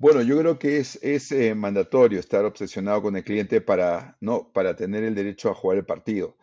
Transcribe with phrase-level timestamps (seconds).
[0.00, 4.50] Bueno, yo creo que es, es eh, mandatorio estar obsesionado con el cliente para, no,
[4.50, 6.38] para tener el derecho a jugar el partido.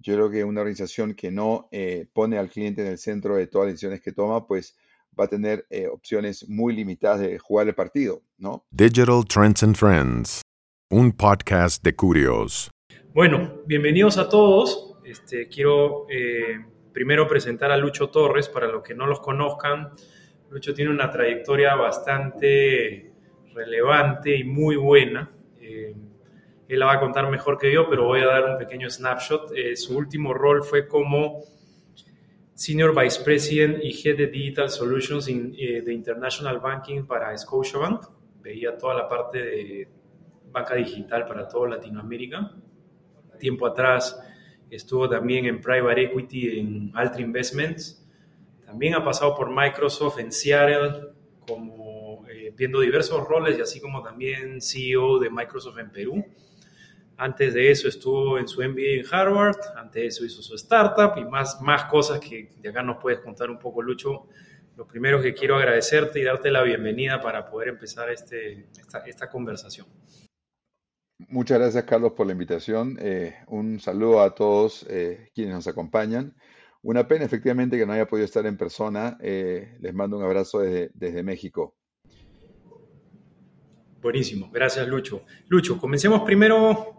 [0.00, 3.46] Yo creo que una organización que no eh, pone al cliente en el centro de
[3.46, 4.76] todas las decisiones que toma, pues
[5.18, 8.66] va a tener eh, opciones muy limitadas de jugar el partido, ¿no?
[8.72, 10.42] Digital Trends and Friends,
[10.90, 12.72] un podcast de Curios.
[13.14, 14.96] Bueno, bienvenidos a todos.
[15.04, 16.08] Este, quiero
[16.92, 19.92] primero presentar a Lucho Torres, para los que no los conozcan.
[20.50, 23.12] Lucho tiene una trayectoria bastante
[23.52, 25.30] relevante y muy buena.
[25.60, 25.94] Eh,
[26.68, 29.52] él la va a contar mejor que yo, pero voy a dar un pequeño snapshot.
[29.54, 31.42] Eh, su último rol fue como
[32.54, 38.06] Senior Vice President y Head de Digital Solutions eh, de International Banking para Scotiabank.
[38.40, 39.88] Veía toda la parte de
[40.50, 42.52] banca digital para toda Latinoamérica.
[43.38, 44.18] Tiempo atrás
[44.70, 48.05] estuvo también en Private Equity en Altra Investments
[48.66, 51.12] también ha pasado por Microsoft en Seattle,
[51.46, 56.24] como eh, viendo diversos roles y así como también CEO de Microsoft en Perú.
[57.16, 61.16] Antes de eso estuvo en su MBA en Harvard, antes de eso hizo su startup
[61.16, 64.26] y más, más cosas que de acá nos puedes contar un poco, Lucho.
[64.76, 68.66] Lo primero que quiero agradecerte y darte la bienvenida para poder empezar este,
[69.06, 69.86] esta, conversación.
[71.28, 72.98] Muchas gracias, Carlos, por la invitación.
[73.00, 76.34] Eh, un saludo a todos eh, quienes nos acompañan.
[76.86, 79.18] Una pena efectivamente que no haya podido estar en persona.
[79.20, 81.74] Eh, les mando un abrazo desde, México.
[84.00, 85.24] Buenísimo, gracias Lucho.
[85.48, 86.94] Lucho, comencemos primero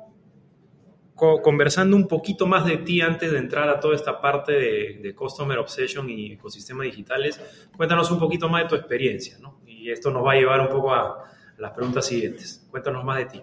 [1.16, 5.58] conversando un poquito más de ti antes de entrar a toda esta parte de, Customer
[5.58, 7.40] Obsession y ecosistemas digitales.
[7.78, 9.62] Cuéntanos un poquito más de tu experiencia, ¿no?
[9.66, 12.68] Y esto nos va a llevar un poco a las preguntas siguientes.
[12.70, 13.42] Cuéntanos más de ti.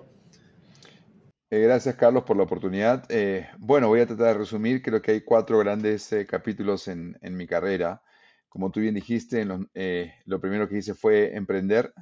[1.55, 3.05] Eh, gracias, Carlos, por la oportunidad.
[3.09, 4.83] Eh, bueno, voy a tratar de resumir.
[4.83, 8.03] Creo que hay cuatro grandes eh, capítulos en, mi carrera.
[8.49, 11.95] Como tú bien dijiste, lo primero que hice fue emprender.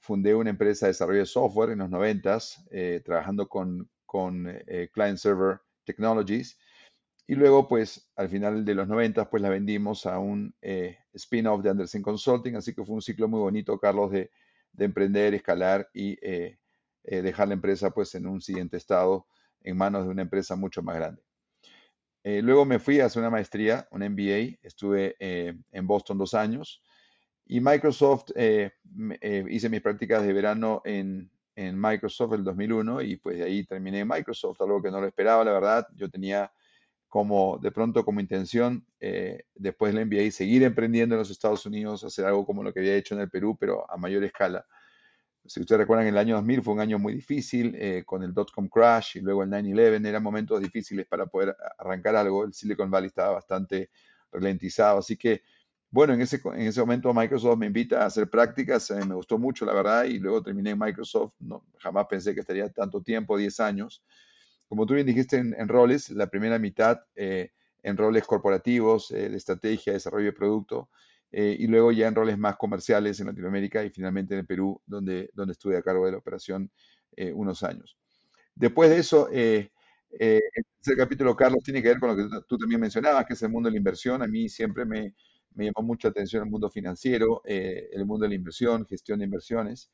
[0.00, 2.64] fundé una empresa de desarrollo de software en los noventas,
[3.04, 6.58] trabajando con, Client Server Technologies.
[7.26, 10.54] Y luego, pues, al final de los noventas, pues la vendimos a un
[11.12, 12.56] spin-off de Anderson Consulting.
[12.56, 14.30] Así que fue un ciclo muy bonito, Carlos, de
[14.78, 16.16] emprender, escalar y
[17.04, 19.26] eh, dejar la empresa pues en un siguiente estado
[19.60, 21.22] en manos de una empresa mucho más grande.
[22.22, 26.34] Eh, luego me fui a hacer una maestría, un MBA, estuve eh, en Boston dos
[26.34, 26.82] años
[27.44, 33.44] y Microsoft, hice mis prácticas de verano en, en Microsoft el 2001 y pues de
[33.44, 35.88] ahí terminé en Microsoft, algo que no lo esperaba, la verdad.
[35.96, 36.52] Yo tenía
[37.08, 38.86] como de pronto como intención
[39.56, 42.94] después del MBA seguir emprendiendo en los Estados Unidos, hacer algo como lo que había
[42.94, 44.64] hecho en el Perú, pero a mayor escala.
[45.44, 48.68] Si ustedes recuerdan, el año 2000 fue un año muy difícil eh, con el dot-com
[48.68, 50.06] crash y luego el 9-11.
[50.06, 52.44] Eran momentos difíciles para poder arrancar algo.
[52.44, 53.90] El Silicon Valley estaba bastante
[54.30, 54.98] ralentizado.
[54.98, 55.42] Así que,
[55.90, 58.88] bueno, en ese, en ese momento Microsoft me invita a hacer prácticas.
[58.92, 61.34] Eh, me gustó mucho, la verdad, y luego terminé Microsoft.
[61.40, 64.04] No, jamás pensé que estaría tanto tiempo, 10 años.
[64.68, 67.50] Como tú bien dijiste en, roles, la primera mitad eh,
[67.82, 70.88] en roles corporativos, de estrategia, desarrollo de producto
[71.32, 74.80] eh, y luego ya en roles más comerciales en Latinoamérica y finalmente en el Perú,
[74.86, 76.70] donde, donde estuve a cargo de la operación
[77.16, 77.96] eh, unos años.
[78.54, 79.70] Después de eso, eh,
[80.10, 83.48] ese capítulo, Carlos, tiene que ver con lo que tú también mencionabas, que es el
[83.48, 84.22] mundo de la inversión.
[84.22, 85.14] A mí siempre me,
[85.54, 89.90] me llamó mucha atención el mundo financiero, el mundo de la inversión, gestión de inversiones.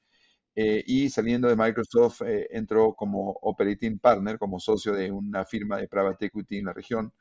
[0.56, 6.26] y saliendo de Microsoft, entró como operating partner, como socio de una firma de private
[6.26, 7.12] equity en la región,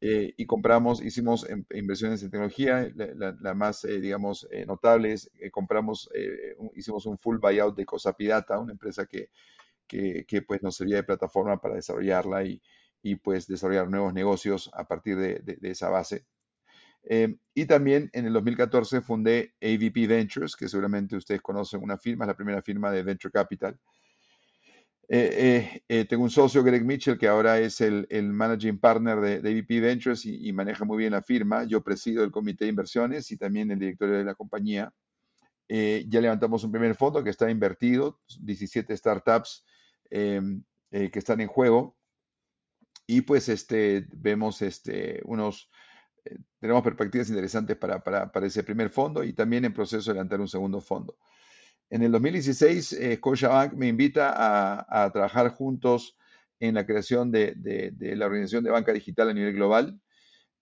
[0.00, 6.08] eh, y compramos, hicimos inversiones en tecnología, la, más, eh, digamos, eh, notables, compramos,
[6.74, 9.30] hicimos un full buyout de Cosapidata, una empresa que,
[9.88, 12.62] que, que, pues nos servía de plataforma para desarrollarla y,
[13.02, 16.26] y pues desarrollar nuevos negocios a partir de, de, esa base.
[17.54, 22.28] y también en el 2014 fundé AVP Ventures, que seguramente ustedes conocen una firma, es
[22.28, 23.78] la primera firma de Venture Capital,
[25.10, 29.40] eh, eh, eh, tengo un socio, Greg Mitchell, que ahora es el, managing partner de,
[29.40, 31.64] de VP Ventures y, maneja muy bien la firma.
[31.64, 34.92] Yo presido el comité de inversiones y también el directorio de la compañía.
[35.68, 39.64] ya levantamos un primer fondo que está invertido, 17 startups
[40.10, 41.96] em, que están en juego.
[43.06, 45.70] Y pues este, vemos este, unos,
[46.60, 50.40] tenemos perspectivas interesantes para, para, para ese primer fondo y también en proceso de levantar
[50.40, 51.16] un segundo fondo.
[51.90, 56.16] En el 2016, eh, Scotiabank me invita a, trabajar juntos
[56.60, 57.54] en la creación de,
[57.98, 59.98] la Organización de Banca Digital a nivel global.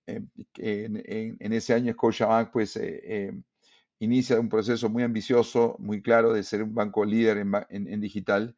[0.07, 0.23] Eh,
[0.59, 3.33] en, ese año, Scotiabank pues, eh, eh,
[3.99, 8.57] inicia un proceso muy ambicioso, muy claro de ser un banco líder en, digital.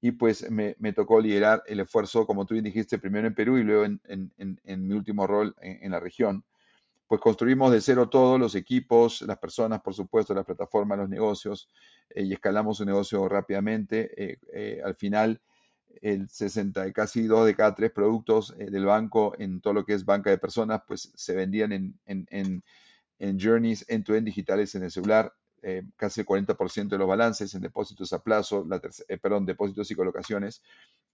[0.00, 3.84] Y pues me, tocó liderar el esfuerzo, como tú dijiste, primero en Perú y luego
[3.84, 6.44] en, mi último rol en, la región.
[7.06, 11.68] Pues construimos de cero todo, los equipos, las personas, por supuesto, las plataformas, los negocios,
[12.10, 14.38] eh, y escalamos un negocio rápidamente.
[14.84, 15.40] al final,
[16.02, 20.04] el 60, casi dos de cada tres productos del banco en todo lo que es
[20.04, 22.62] banca de personas, pues se vendían en, en,
[23.18, 25.32] en, journeys end-to-end digitales en el celular.
[25.96, 28.80] casi el 40% de los balances en depósitos a plazo, la
[29.20, 30.62] perdón, depósitos y colocaciones,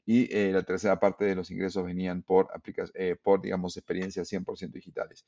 [0.04, 2.48] y eh, la tercera parte de los ingresos venían por,
[2.94, 5.24] eh, por digamos, experiencias 100% digitales.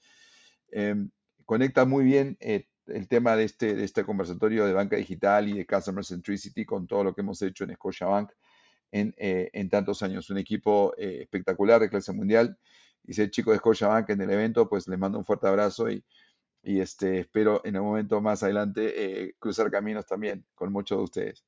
[0.70, 1.10] Em,
[1.44, 5.54] conecta muy bien eh, el tema de este, de este conversatorio de banca digital y
[5.54, 8.30] de Customer Centricity con todo lo que hemos hecho en Scotiabank
[8.92, 10.30] en, en tantos años.
[10.30, 12.58] Un equipo espectacular de clase mundial.
[13.06, 16.04] Y el chico de Scotiabank en el evento, pues les mando un fuerte abrazo y,
[16.62, 21.44] y este, espero en un momento más adelante cruzar caminos también con muchos de ustedes.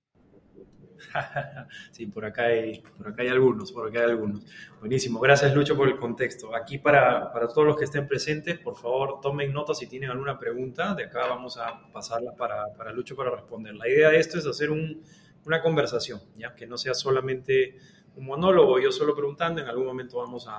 [1.90, 4.44] sí, por acá, hay, por acá hay algunos, por acá hay algunos.
[4.81, 6.54] Buenísimo, gracias Lucho por el contexto.
[6.54, 10.38] Aquí para, para todos los que estén presentes, por favor tomen nota si tienen alguna
[10.38, 10.94] pregunta.
[10.94, 13.75] De acá vamos a pasarla para, para Lucho para responder.
[13.75, 15.02] La idea de esto es hacer un,
[15.44, 16.54] una conversación, ¿ya?
[16.54, 17.76] que no sea solamente
[18.16, 20.58] un monólogo, yo solo preguntando, en algún momento vamos a,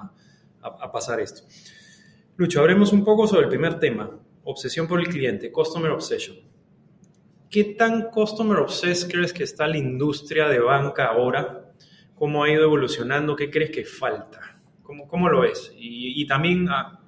[0.62, 1.44] a, a pasar esto.
[2.36, 4.12] Lucho, hablemos un poco sobre el primer tema,
[4.44, 6.38] obsesión por el cliente, Customer Obsession.
[7.50, 11.72] ¿Qué tan customer obsessed crees que está la industria de banca ahora?
[12.16, 13.36] ¿Cómo ha ido evolucionando?
[13.36, 14.60] ¿Qué crees que falta?
[14.84, 15.72] ¿Cómo, cómo lo ves?
[15.78, 17.00] Y, también a,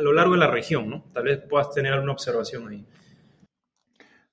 [0.00, 1.10] lo largo de la región, ¿no?
[1.12, 2.86] Tal vez puedas tener alguna observación ahí.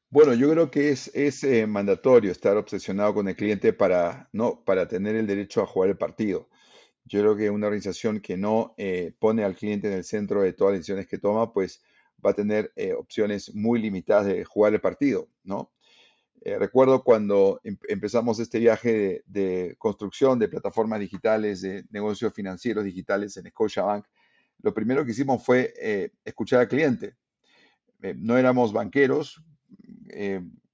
[0.10, 4.64] Bueno, yo creo que es, es eh, mandatorio estar obsesionado con el cliente para, ¿no?
[4.64, 6.48] para tener el derecho a jugar el partido.
[7.04, 10.54] Yo creo que una organización que no eh, pone al cliente en el centro de
[10.54, 11.84] todas las decisiones que toma, pues
[12.26, 15.72] va a tener eh, opciones muy limitadas de jugar el partido, ¿no?
[16.42, 22.86] Eh, recuerdo cuando em, empezamos este viaje de, construcción de plataformas digitales, de negocios financieros
[22.86, 24.06] digitales en Scotiabank,
[24.62, 27.16] lo primero que hicimos fue eh, escuchar al cliente.
[28.16, 29.44] no éramos banqueros,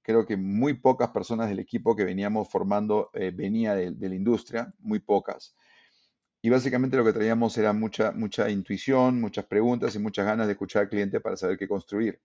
[0.02, 4.72] creo que muy pocas personas del equipo que veníamos formando venía de, de, la industria,
[4.78, 5.56] muy pocas.
[6.46, 10.52] Y básicamente lo que traíamos era mucha, mucha intuición, muchas preguntas y muchas ganas de
[10.52, 12.20] escuchar al cliente para saber qué construir.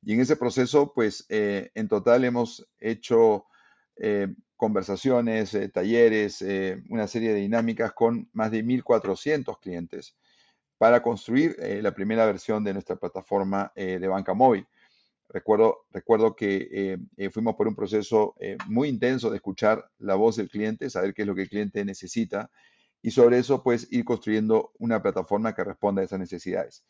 [0.00, 3.44] Y en ese proceso, pues eh, en total hemos hecho
[3.96, 6.42] eh, conversaciones, eh, talleres,
[6.88, 10.16] una serie de dinámicas con más de 1.400 clientes
[10.78, 14.66] para construir la primera versión de nuestra plataforma de banca móvil.
[15.28, 16.98] Recuerdo, recuerdo que
[17.30, 18.34] fuimos por un proceso
[18.68, 21.84] muy intenso de escuchar la voz del cliente, saber qué es lo que el cliente
[21.84, 22.50] necesita
[23.02, 26.84] y sobre eso pues ir construyendo una plataforma que responda a esas necesidades.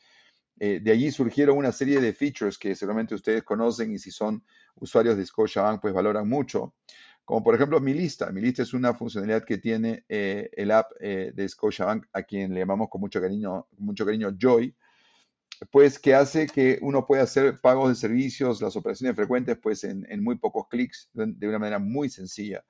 [0.58, 4.44] Eh, de allí surgieron una serie de features que seguramente ustedes conocen y si son
[4.74, 6.74] usuarios de Scotiabank pues valoran mucho,
[7.24, 8.30] como por ejemplo Mi Lista.
[8.30, 12.52] Mi Lista es una funcionalidad que tiene eh, el app eh, de Scotiabank a quien
[12.52, 14.74] le llamamos con mucho cariño, mucho cariño Joy,
[15.70, 20.06] pues que hace que uno pueda hacer pagos de servicios, las operaciones frecuentes pues en,
[20.10, 22.64] en muy pocos clics de una manera muy sencilla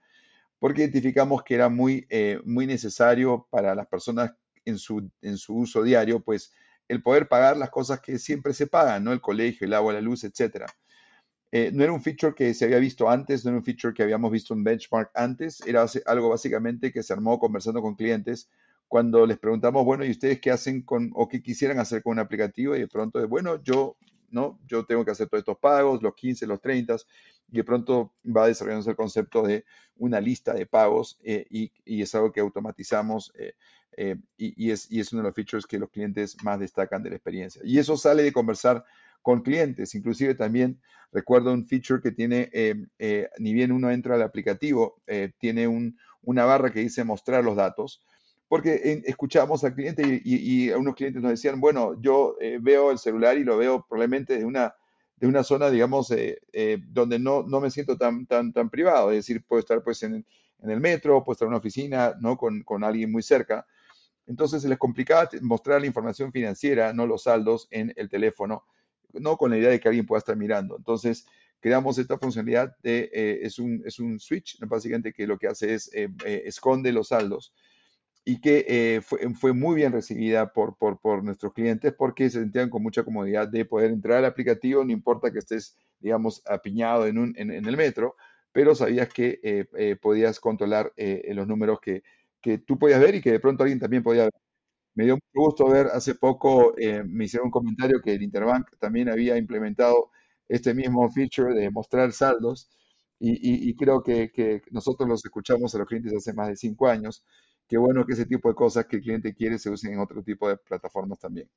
[0.61, 4.33] porque identificamos que era muy, eh, muy necesario para las personas
[4.65, 6.53] en su, en su uso diario, pues
[6.87, 9.12] el poder pagar las cosas que siempre se pagan, ¿no?
[9.12, 10.67] El colegio, el agua, la luz, etc.
[11.51, 14.03] Eh, no era un feature que se había visto antes, no era un feature que
[14.03, 18.49] habíamos visto en benchmark antes, era algo básicamente que se armó conversando con clientes
[18.87, 22.19] cuando les preguntamos, bueno, ¿y ustedes qué hacen con o qué quisieran hacer con un
[22.19, 22.77] aplicativo?
[22.77, 23.97] Y de pronto, bueno, yo
[24.31, 24.59] ¿no?
[24.67, 26.97] Yo tengo que hacer todos estos pagos, los 15, los 30,
[27.50, 29.65] y de pronto va desarrollándose el concepto de
[29.97, 33.55] una lista de pagos eh, y, es algo que automatizamos eh,
[33.97, 37.11] eh, y, es, y es uno de los features que los clientes más destacan de
[37.11, 37.61] la experiencia.
[37.64, 38.85] Y eso sale de conversar
[39.21, 39.95] con clientes.
[39.95, 40.81] Inclusive también
[41.12, 42.50] recuerdo un feature que tiene,
[43.38, 45.02] ni bien uno entra al aplicativo,
[45.38, 45.66] tiene
[46.23, 48.00] una barra que dice mostrar los datos
[48.50, 52.99] porque escuchamos al cliente y, y, algunos clientes nos decían, bueno, yo eh, veo el
[52.99, 54.75] celular y lo veo probablemente de una,
[55.14, 59.12] de una zona, digamos, eh, eh, donde no, no me siento tan, tan, tan privado,
[59.12, 60.26] es decir, puedo estar pues en,
[60.62, 62.37] en el metro, puedo estar en una oficina, ¿no?
[62.37, 63.64] Con, con alguien muy cerca.
[64.26, 68.64] Entonces se les complicaba mostrar la información financiera, no los saldos, en el teléfono,
[69.12, 70.76] no con la idea de que alguien pueda estar mirando.
[70.76, 71.25] Entonces,
[71.61, 73.11] creamos esta funcionalidad de,
[73.42, 77.54] es, un, es un switch, básicamente que lo que hace es esconde los saldos
[78.25, 82.83] y que eh, fue, muy bien recibida por, por, nuestros clientes porque se sentían con
[82.83, 87.35] mucha comodidad de poder entrar al aplicativo, no importa que estés, digamos, apiñado en, un,
[87.37, 88.17] en, el metro,
[88.53, 92.03] pero sabías que eh, eh, podías controlar los números que,
[92.41, 94.33] que, tú podías ver y que de pronto alguien también podía ver.
[94.95, 96.75] Me dio mucho gusto ver, hace poco
[97.07, 100.11] me hicieron un comentario que el Interbank también había implementado
[100.49, 102.71] este mismo feature de mostrar saldos
[103.19, 106.89] y, y creo que, que nosotros los escuchamos a los clientes hace más de cinco
[106.89, 107.25] años
[107.71, 110.25] qué bueno que ese tipo de cosas que el cliente quiere se usen en otro
[110.25, 111.49] tipo de plataformas también.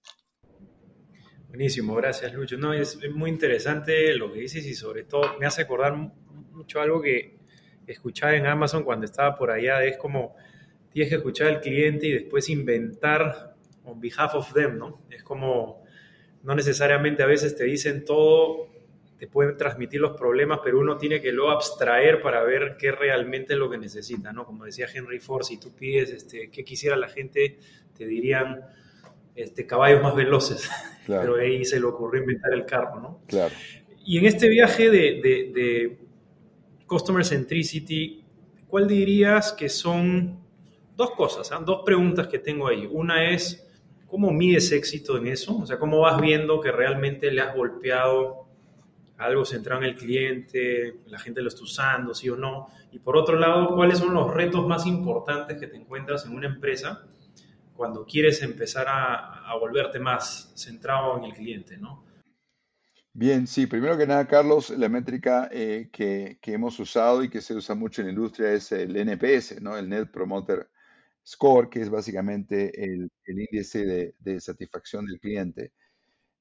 [1.48, 2.56] Buenísimo, gracias Lucho.
[2.56, 7.02] No, es, muy interesante lo que dices y sobre todo me hace acordar mucho algo
[7.02, 7.40] que
[7.88, 10.36] escuchaba en Amazon cuando estaba por allá, es como
[10.92, 15.02] tienes que escuchar al cliente y después inventar on behalf of them, ¿no?
[15.10, 15.84] Es como,
[16.44, 18.68] no necesariamente a veces te dicen todo,
[19.24, 23.54] te pueden transmitir los problemas, pero uno tiene que luego abstraer para ver qué realmente
[23.54, 24.46] es lo que necesita, ¿no?
[24.46, 27.58] Como decía Henry Ford, si tú pides este, qué quisiera la gente,
[27.98, 28.60] te dirían
[29.34, 30.70] este, caballos más veloces.
[31.08, 33.22] Pero ahí se le ocurrió inventar el carro, ¿no?
[33.26, 33.56] Claro.
[34.06, 35.22] Y en este viaje de,
[35.54, 35.98] de,
[36.86, 38.26] Customer Centricity,
[38.68, 40.38] ¿cuál dirías que son
[40.98, 41.64] dos cosas, ¿ah?
[41.66, 42.90] dos preguntas que tengo ahí?
[42.92, 43.66] Una es,
[44.06, 45.60] ¿cómo mides éxito en eso?
[45.60, 48.44] O sea, ¿cómo vas viendo que realmente le has golpeado
[49.26, 52.68] algo centrado en el cliente, la gente lo está usando, sí o no?
[52.92, 56.48] Y por otro lado, ¿cuáles son los retos más importantes que te encuentras en una
[56.48, 57.08] empresa
[57.76, 62.04] cuando quieres empezar a, volverte más centrado en el cliente, ¿no?
[63.14, 67.54] Bien, sí, primero que nada, Carlos, la métrica eh, que, hemos usado y que se
[67.54, 69.78] usa mucho en la industria es el NPS, ¿no?
[69.78, 70.70] El Net Promoter
[71.26, 75.72] Score, que es básicamente el, índice de, satisfacción del cliente.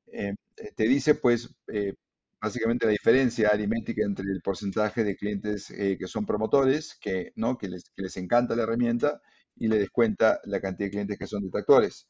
[0.06, 0.34] Eh,
[0.74, 1.94] te dice, pues, eh,
[2.42, 7.56] básicamente la diferencia aritmética entre el porcentaje de clientes que son promotores, que, ¿no?
[7.56, 9.22] que, les, que les encanta la herramienta,
[9.56, 12.08] y le descuenta la cantidad de clientes que son detractores.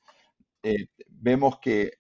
[0.62, 1.94] Eh, vemos que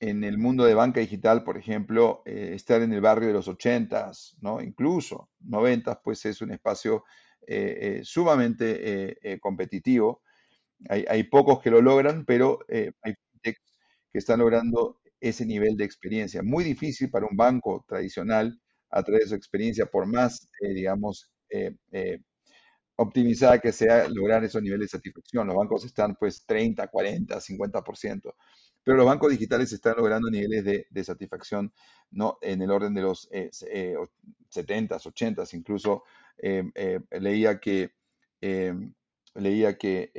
[0.00, 3.48] en el mundo de banca digital, por ejemplo, eh, estar en el barrio de los
[3.48, 4.60] 80s, ¿no?
[4.62, 7.04] incluso 90 pues es un espacio
[7.46, 10.22] eh, sumamente competitivo.
[10.88, 16.42] Hay, hay, pocos que lo logran, pero hay que están logrando ese nivel de experiencia.
[16.42, 18.58] Muy difícil para un banco tradicional,
[18.90, 21.30] a través de su experiencia, por más, digamos,
[23.00, 25.46] optimizada que sea lograr esos niveles de satisfacción.
[25.46, 28.34] Los bancos están pues 30, 40, 50%,
[28.84, 31.72] pero los bancos digitales están logrando niveles de, satisfacción
[32.10, 32.38] ¿no?
[32.42, 33.26] en el orden de los
[34.50, 36.04] 70, 80, s incluso
[36.36, 37.92] eh, eh, leía que,
[39.34, 40.12] leía que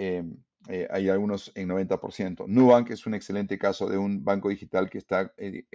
[0.70, 2.46] eh, hay algunos en 90%.
[2.48, 5.34] Nubank es un excelente caso de un banco digital que está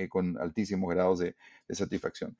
[0.09, 1.35] con altísimos grados de
[1.71, 2.37] satisfacción.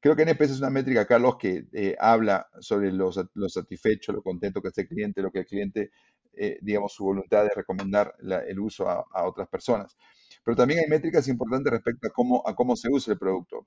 [0.00, 4.62] Creo que NPS es una métrica, Carlos, que eh, habla sobre lo, satisfecho, lo contento
[4.62, 5.90] que esté el cliente, lo que el cliente,
[6.34, 8.14] eh, digamos, su voluntad de recomendar
[8.46, 9.96] el uso a, otras personas.
[10.44, 13.66] Pero también hay métricas importantes respecto a cómo, a cómo se usa el producto.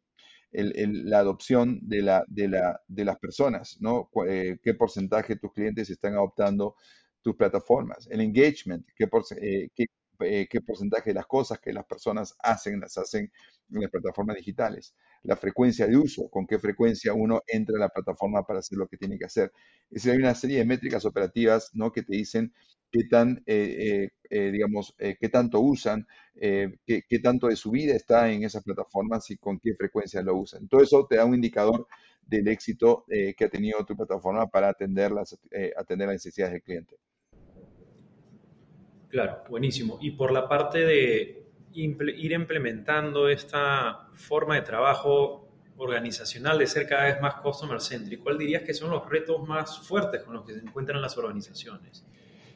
[0.54, 4.10] la adopción de, la, de, la, de, las personas, ¿no?
[4.28, 6.76] Eh, qué porcentaje de tus clientes están adoptando
[7.22, 9.08] tus plataformas, el engagement, qué,
[9.76, 13.32] qué, qué porcentaje de las cosas que las personas hacen, las hacen
[13.70, 17.90] en las plataformas digitales la frecuencia de uso, con qué frecuencia uno entra a la
[17.90, 19.52] plataforma para hacer lo que tiene que hacer.
[19.90, 21.92] Es decir, hay una serie de métricas operativas ¿no?
[21.92, 22.54] que te dicen
[22.92, 28.32] qué tan, eh, eh, eh, digamos, qué tanto usan, qué, tanto de su vida está
[28.32, 30.68] en esas plataformas y con qué frecuencia lo usan.
[30.68, 31.88] Todo eso te da un indicador
[32.22, 35.38] del éxito que ha tenido tu plataforma para atender las,
[35.78, 36.98] atender las necesidades del cliente.
[39.12, 39.98] Claro, buenísimo.
[40.02, 47.04] Y por la parte de ir implementando esta forma de trabajo organizacional de ser cada
[47.06, 50.54] vez más customer centric, ¿cuál dirías que son los retos más fuertes con los que
[50.54, 52.06] se encuentran las organizaciones?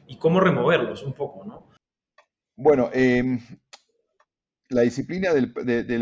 [0.06, 1.66] Y cómo removerlos un poco, ¿no?
[2.56, 3.38] Bueno, em,
[4.68, 5.52] la disciplina del,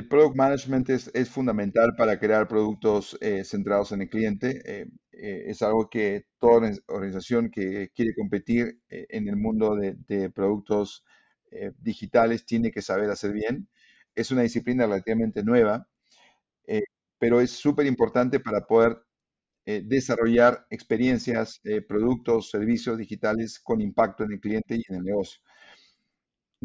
[0.09, 4.63] product management es, fundamental para crear productos eh, centrados en el cliente.
[4.65, 10.31] Eh, eh, es algo que toda organización que quiere competir en el mundo de, de
[10.31, 11.05] productos
[11.55, 13.69] eh, digitales tiene que saber hacer bien.
[14.15, 15.89] Es una disciplina relativamente nueva,
[16.67, 16.83] eh,
[17.19, 18.99] pero es súper importante para poder
[19.67, 25.41] eh, desarrollar experiencias, productos, servicios digitales con impacto en el cliente y en el negocio.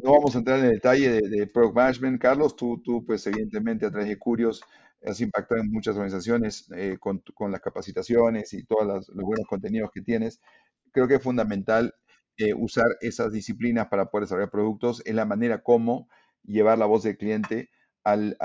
[0.03, 2.55] No vamos a entrar en el detalle de, Product Management, Carlos.
[2.55, 4.61] Tú, tú, pues evidentemente a través de Curios
[5.05, 6.67] has impactado en muchas organizaciones
[6.99, 10.41] con, con, las capacitaciones y todos los buenos contenidos que tienes.
[10.91, 11.93] Creo que es fundamental
[12.39, 16.07] eh, usar esas disciplinas para poder desarrollar productos, es la manera como
[16.45, 17.69] llevar la voz del cliente
[18.05, 18.37] al,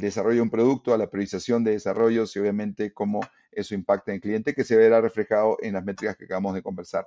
[0.00, 3.20] desarrollo de un producto, a la priorización de desarrollos y obviamente cómo
[3.52, 6.62] eso impacta en el cliente, que se verá reflejado en las métricas que acabamos de
[6.62, 7.06] conversar.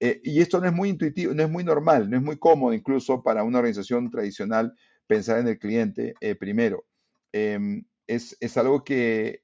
[0.00, 2.72] Eh, y esto no es muy intuitivo, no es muy normal, no es muy cómodo
[2.72, 4.72] incluso para una organización tradicional
[5.06, 6.84] pensar en el cliente eh, primero.
[7.32, 9.42] Em, es, algo que,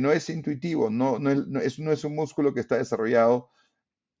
[0.00, 3.50] no es intuitivo, no, no, es, no es un músculo que está desarrollado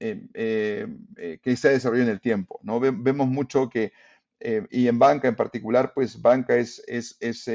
[0.00, 2.60] eh, eh, eh, que se ha desarrollado en el tiempo.
[2.62, 2.80] ¿no?
[2.80, 3.92] Vemos mucho que,
[4.70, 7.48] y en banca en particular, pues banca es, es, es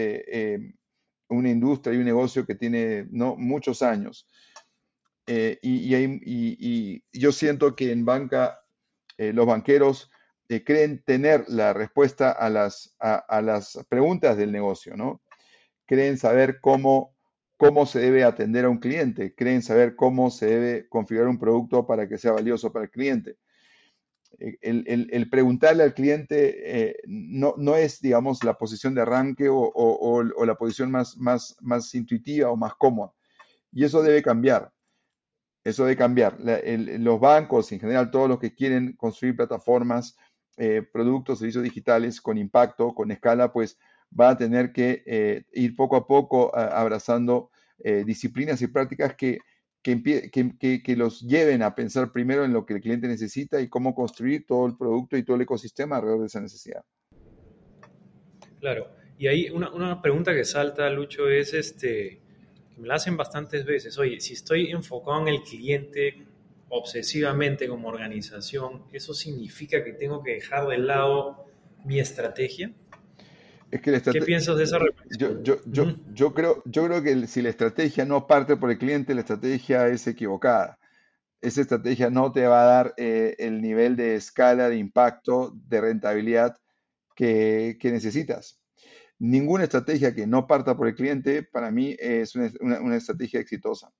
[1.27, 3.35] una industria y un negocio que tiene ¿no?
[3.35, 4.27] muchos años.
[5.62, 8.59] Y, y, yo siento que en banca
[9.17, 10.09] los banqueros
[10.51, 15.21] eh, creen tener la respuesta a las, a, las preguntas del negocio, ¿no?
[15.86, 17.15] Creen saber cómo,
[17.55, 21.86] cómo se debe atender a un cliente, creen saber cómo se debe configurar un producto
[21.86, 23.38] para que sea valioso para el cliente.
[24.39, 30.45] Eh, el, preguntarle al cliente eh, no, no, es, digamos, la posición de arranque o,
[30.45, 33.13] la posición más, más, más intuitiva o más cómoda.
[33.71, 34.71] Y eso debe cambiar.
[35.63, 36.38] Eso debe cambiar.
[36.39, 40.18] los bancos, en general, todos los que quieren construir plataformas,
[40.58, 43.78] eh, productos, servicios digitales con impacto, con escala, pues
[44.10, 47.51] van a tener que ir poco a poco abrazando
[48.06, 49.39] disciplinas y prácticas que
[49.82, 54.46] que, los lleven a pensar primero en lo que el cliente necesita y cómo construir
[54.46, 56.84] todo el producto y todo el ecosistema alrededor de esa necesidad.
[58.60, 62.22] Claro, y ahí una, pregunta que salta, Lucho, es este,
[62.79, 66.25] me la hacen bastantes veces, oye, si estoy enfocado en el cliente
[66.69, 71.45] obsesivamente como organización, ¿eso significa que tengo que dejar de lado
[71.83, 72.74] mi estrategia?
[73.71, 75.43] ¿Qué piensas de esa reflexión?
[75.43, 79.13] Yo, yo, yo, creo, yo creo que si la estrategia no parte por el cliente,
[79.13, 80.79] la estrategia es equivocada.
[81.41, 85.81] Esa estrategia no te va a dar eh, el nivel de escala, de impacto, de
[85.81, 86.57] rentabilidad
[87.15, 88.59] que, necesitas.
[89.19, 93.91] Ninguna estrategia que no parta por el cliente, para mí, es una estrategia exitosa.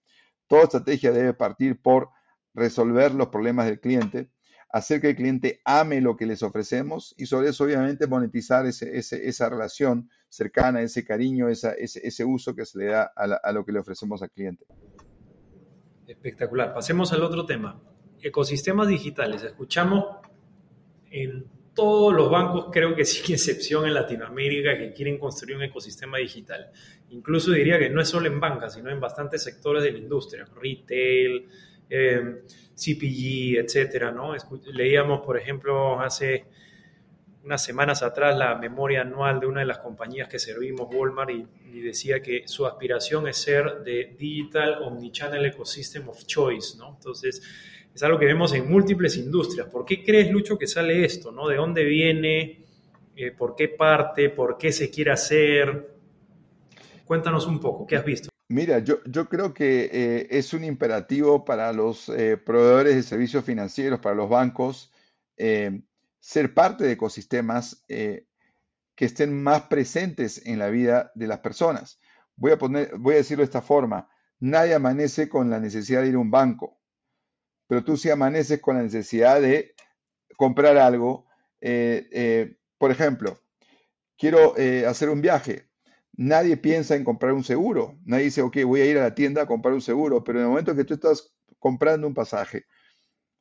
[0.48, 2.10] Toda estrategia debe partir por
[2.54, 4.32] resolver los problemas del cliente
[4.70, 9.50] hacer que el cliente ame lo que les ofrecemos y sobre eso obviamente monetizar esa
[9.50, 14.22] relación cercana, ese cariño, ese, uso que se le da a, lo que le ofrecemos
[14.22, 14.66] al cliente.
[16.08, 16.74] Espectacular.
[16.74, 17.82] Pasemos al otro tema.
[18.22, 19.44] Ecosistemas digitales.
[19.44, 20.06] Escuchamos
[21.10, 26.18] en todos los bancos, creo que sin excepción en Latinoamérica, que quieren construir un ecosistema
[26.18, 26.72] digital.
[27.10, 30.46] Incluso diría que no es solo en bancas, sino en bastantes sectores de la industria,
[30.56, 31.48] retail,
[31.90, 32.44] eh,
[32.76, 34.34] CPG, etcétera, ¿no?
[34.72, 36.46] Leíamos, por ejemplo, hace
[37.44, 41.82] unas semanas atrás la memoria anual de una de las compañías que servimos, Walmart, y,
[41.82, 46.96] decía que su aspiración es ser de Digital Omnichannel Ecosystem of Choice, ¿no?
[46.96, 47.42] Entonces,
[48.00, 49.68] es algo que vemos en múltiples industrias.
[49.68, 51.50] ¿Por qué crees, Lucho, que sale esto, ¿no?
[51.50, 52.64] ¿De dónde viene?
[53.14, 54.30] Eh, ¿Por qué parte?
[54.30, 55.98] ¿Por qué se quiere hacer?
[57.04, 58.30] Cuéntanos un poco, ¿qué has visto?
[58.48, 64.00] Mira, yo, creo que eh, es un imperativo para los eh, proveedores de servicios financieros,
[64.00, 64.94] para los bancos,
[65.36, 68.26] ser parte de ecosistemas que
[68.98, 72.00] estén más presentes en la vida de las personas.
[72.38, 72.58] Voy a,
[72.98, 74.08] voy a decirlo de esta forma,
[74.40, 76.79] nadie amanece con la necesidad de ir a un banco,
[77.70, 79.76] pero tú sí amaneces con la necesidad de
[80.36, 81.28] comprar algo.
[82.78, 83.40] por ejemplo,
[84.18, 84.56] quiero
[84.88, 85.70] hacer un viaje,
[86.14, 87.98] nadie piensa en comprar un seguro.
[88.06, 90.46] Nadie dice, ok, voy a ir a la tienda a comprar un seguro, pero en
[90.46, 92.66] el momento que tú estás comprando un pasaje,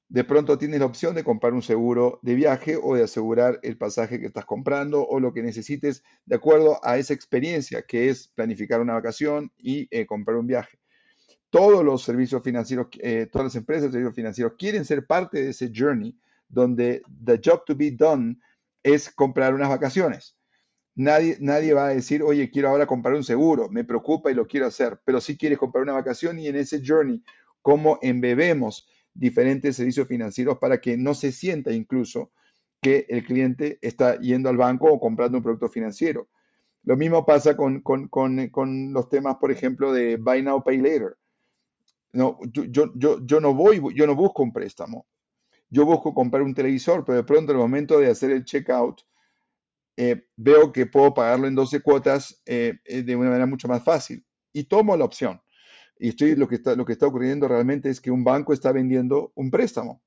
[0.09, 3.77] de pronto tienes la opción de comprar un seguro de viaje o de asegurar el
[3.77, 8.29] pasaje que estás comprando o lo que necesites de acuerdo a esa experiencia que es
[8.29, 10.79] planificar una vacación y eh, comprar un viaje.
[11.51, 15.51] Todos los servicios financieros, eh, todas las empresas de servicios financieros quieren ser parte de
[15.51, 16.15] ese journey
[16.49, 18.39] donde the job to be done
[18.83, 20.37] es comprar unas vacaciones.
[20.95, 24.67] Nadie, va a decir, oye, quiero ahora comprar un seguro, me preocupa y lo quiero
[24.67, 27.23] hacer, pero si quieres comprar una vacación y en ese journey,
[27.63, 32.33] cómo embebemos diferentes servicios financieros para que no se sienta incluso
[32.81, 36.29] que el cliente está yendo al banco o comprando un producto financiero.
[36.83, 37.83] Lo mismo pasa con,
[38.93, 41.17] los temas, por ejemplo, de Buy Now, Pay Later.
[42.13, 45.07] No, yo, yo, yo, no voy, yo no busco un préstamo.
[45.71, 49.03] Yo busco comprar un televisor, pero de pronto en el momento de hacer el checkout,
[49.97, 53.83] eh, veo que puedo pagarlo en 12 cuotas eh, eh, de una manera mucho más
[53.83, 55.43] fácil y tomo la opción.
[55.99, 58.71] Y estoy, lo, que está, lo que está ocurriendo realmente es que un banco está
[58.73, 60.01] vendiendo un préstamo.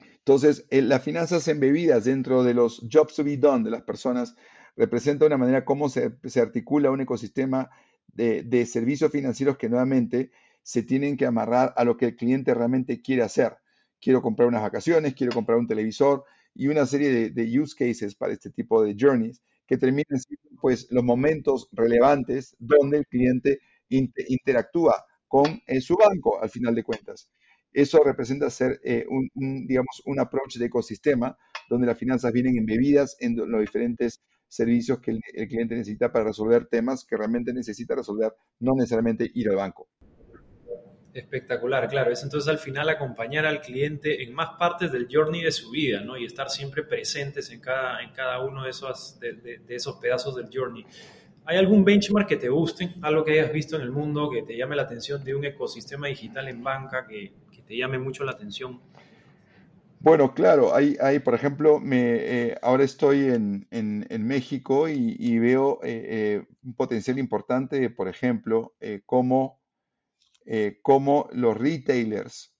[0.00, 4.34] Entonces, las finanzas embebidas dentro de los jobs to be done de las personas
[4.76, 7.70] representa una manera como se, articula un ecosistema
[8.08, 10.32] de, de, servicios financieros que nuevamente
[10.70, 13.56] se tienen que amarrar a lo que el cliente realmente quiere hacer.
[14.00, 16.22] Quiero comprar unas vacaciones, quiero comprar un televisor,
[16.54, 20.86] y una serie de, use cases para este tipo de journeys que terminan siendo pues
[20.90, 24.94] los momentos relevantes donde el cliente interactúa
[25.26, 27.28] con eh, su banco al final de cuentas.
[27.72, 31.36] Eso representa ser eh, un, digamos, un approach de ecosistema
[31.68, 36.66] donde las finanzas vienen embebidas en los diferentes servicios que el cliente necesita para resolver
[36.66, 39.88] temas que realmente necesita resolver, no necesariamente ir al banco.
[41.12, 42.12] Espectacular, claro.
[42.12, 46.00] Es entonces al final acompañar al cliente en más partes del journey de su vida,
[46.02, 46.16] ¿no?
[46.16, 50.48] Y estar siempre presentes en cada, en cada uno de esos, de, esos pedazos del
[50.52, 50.86] journey.
[51.46, 52.94] ¿Hay algún benchmark que te guste?
[53.02, 56.06] Algo que hayas visto en el mundo que te llame la atención de un ecosistema
[56.06, 57.32] digital en banca que,
[57.66, 58.80] te llame mucho la atención?
[60.00, 65.38] Bueno, claro, hay, hay, por ejemplo, me, eh, ahora estoy en, en- en México y,
[65.38, 68.74] veo eh, eh, un potencial importante, por ejemplo,
[69.06, 69.59] cómo,
[70.52, 72.52] eh, cómo los retailers,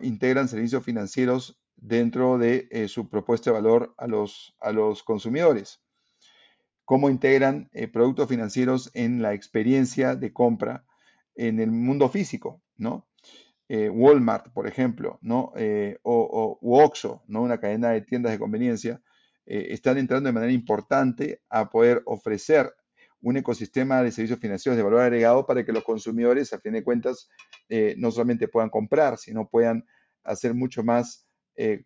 [0.00, 5.82] integran servicios financieros dentro de eh, su propuesta de valor a los, a los consumidores.
[6.84, 10.84] Cómo integran eh, productos financieros en la experiencia de compra
[11.34, 13.08] en el mundo físico, ¿no?
[13.90, 15.18] Walmart, por ejemplo,
[16.02, 17.42] o, o- u Oxxo, ¿no?
[17.42, 19.00] Una cadena de tiendas de conveniencia,
[19.46, 22.74] están entrando de manera importante a poder ofrecer
[23.22, 26.84] un ecosistema de servicios financieros de valor agregado para que los consumidores, a fin de
[26.84, 27.28] cuentas,
[27.68, 29.86] eh, no solamente puedan comprar, sino puedan
[30.24, 31.84] hacer mucho más eh,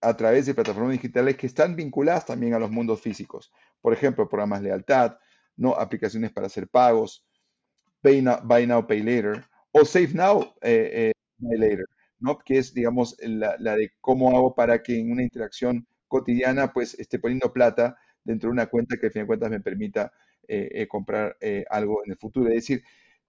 [0.00, 3.52] a través de plataformas digitales que están vinculadas también a los mundos físicos.
[3.80, 5.18] Por ejemplo, programas de lealtad,
[5.56, 5.74] ¿no?
[5.74, 7.26] Aplicaciones para hacer pagos,
[8.02, 11.86] Pay Now, Buy Now, Pay Later, o Save Now, eh, eh, Later,
[12.18, 12.38] ¿no?
[12.38, 16.94] Que es, digamos, la, la de cómo hago para que en una interacción cotidiana, pues,
[16.98, 20.12] esté poniendo plata dentro de una cuenta que, al fin de cuentas, me permita
[20.48, 22.48] eh, eh, comprar eh, algo en el futuro.
[22.48, 22.82] Es decir,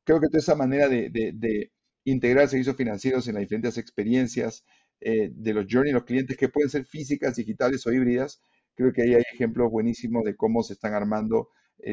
[0.04, 1.71] creo que toda esa manera de, de-
[2.08, 4.63] integrar servicios financieros en las diferentes experiencias
[4.99, 8.43] de los journey, los clientes que pueden ser físicas, digitales o híbridas,
[8.75, 11.49] creo que ahí hay ejemplos buenísimos de cómo se están armando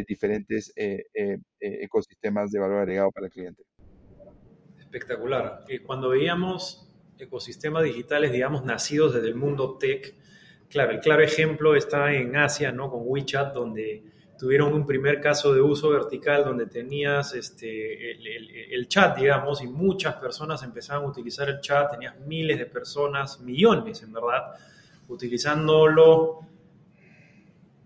[0.06, 0.74] diferentes
[1.58, 3.62] ecosistemas de valor agregado para el cliente.
[4.78, 5.64] Espectacular.
[5.86, 6.86] Cuando veíamos
[7.18, 10.14] ecosistemas digitales, digamos, nacidos desde el mundo tech,
[10.68, 12.90] claro, el claro ejemplo está en Asia, ¿no?
[12.90, 14.04] Con WeChat, donde
[14.42, 19.62] tuvieron un primer caso de uso vertical donde tenías este, el, el- el chat, digamos,
[19.62, 24.54] y muchas personas empezaban a utilizar el chat, tenías miles de personas, millones en verdad,
[25.06, 26.40] utilizándolo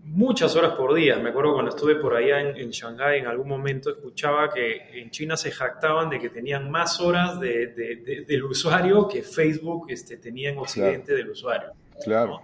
[0.03, 1.17] muchas horas por día.
[1.19, 5.11] Me acuerdo cuando estuve por allá en, en Shanghái, en algún momento escuchaba que en
[5.11, 9.85] China se jactaban de que tenían más horas de- de- de- del usuario que Facebook
[9.89, 11.69] este, tenía en Claro, Occidente del usuario.
[12.03, 12.43] claro, ¿no?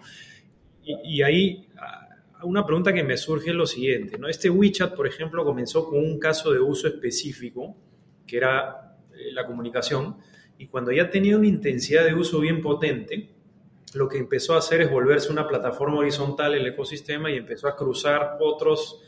[0.86, 2.03] Y, y ahí ah,
[2.44, 4.28] una pregunta que me surge es lo siguiente, ¿no?
[4.28, 7.76] Este WeChat, por ejemplo, comenzó con un caso de uso específico,
[8.28, 10.18] que era eh, la comunicación,
[10.58, 13.30] y cuando ya tenía una intensidad de uso bien potente,
[13.96, 17.68] lo que empezó a hacer es volverse una plataforma horizontal en el ecosistema y empezó
[17.68, 19.02] a cruzar otros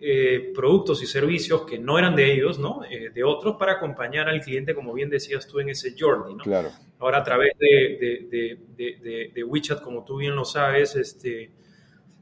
[0.00, 2.82] eh, productos y servicios que no eran de ellos, ¿no?
[2.88, 6.44] Eh, de otros, para acompañar al cliente, como bien decías tú, en ese journey, ¿no?
[6.44, 11.50] claro, Ahora a través de, de, de- de WeChat, como tú bien lo sabes, este,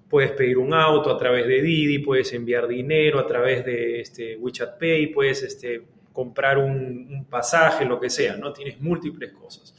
[0.09, 4.37] puedes pedir un auto a través de Didi, puedes enviar dinero a través de este,
[4.37, 8.53] WeChat Pay, puedes este, comprar un, un pasaje, lo que sea, ¿no?
[8.53, 9.75] Tienes múltiples cosas.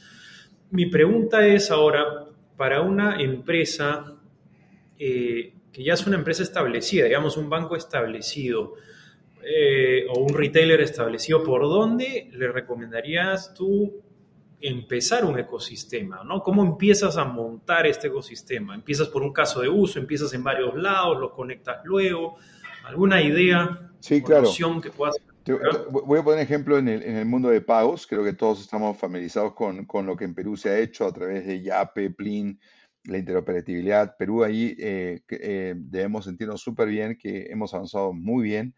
[0.70, 4.18] Mi pregunta es ahora, para una empresa
[4.98, 8.74] eh, que ya es una empresa establecida, digamos un banco establecido
[9.42, 14.02] eh, o un retailer establecido, ¿por dónde le recomendarías tú
[14.60, 16.22] empezar un ecosistema?
[16.24, 16.42] ¿no?
[16.42, 18.74] ¿Cómo empiezas a montar este ecosistema?
[18.74, 19.98] ¿Empiezas por un caso de uso?
[19.98, 21.18] ¿Empiezas en varios lados?
[21.18, 22.36] ¿Los conectas luego?
[22.84, 24.48] ¿Alguna idea sí, claro.
[24.82, 28.06] que puedas Te- te- voy a poner ejemplo en el, en el mundo de pagos.
[28.06, 31.12] Creo que todos estamos familiarizados con, con lo que en Perú se ha hecho a
[31.12, 32.58] través de Yape, Plin,
[33.04, 34.16] la interoperabilidad.
[34.16, 38.74] Perú ahí eh, eh, debemos sentirnos súper bien, que hemos avanzado muy bien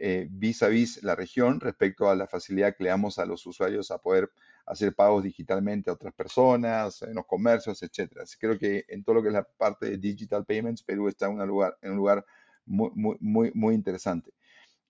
[0.00, 3.46] eh, vis a vis la región respecto a la facilidad que le damos a los
[3.46, 4.30] usuarios a poder
[4.66, 8.24] hacer pagos digitalmente a otras personas, en los comercios, etcétera.
[8.40, 11.40] Creo que en todo lo que es la parte de digital payments, Perú está en
[11.40, 12.24] un lugar, en un lugar
[12.66, 14.32] muy, muy, muy, muy interesante.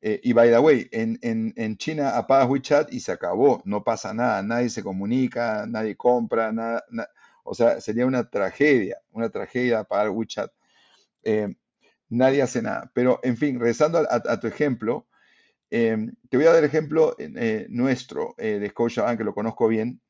[0.02, 3.84] Eh, y by the way, en, en, en China apagas WeChat y se acabó, no
[3.84, 7.08] pasa nada, nadie se comunica, nadie compra, nada, na-
[7.44, 10.50] o sea, sería una tragedia, una tragedia apagar WeChat.
[11.24, 11.54] Eh,
[12.10, 12.90] nadie hace nada.
[12.92, 15.06] Pero, en fin, regresando a, tu ejemplo,
[15.70, 15.96] eh,
[16.28, 20.00] te voy a dar el ejemplo eh, nuestro eh, de Scotiabank, que lo conozco bien.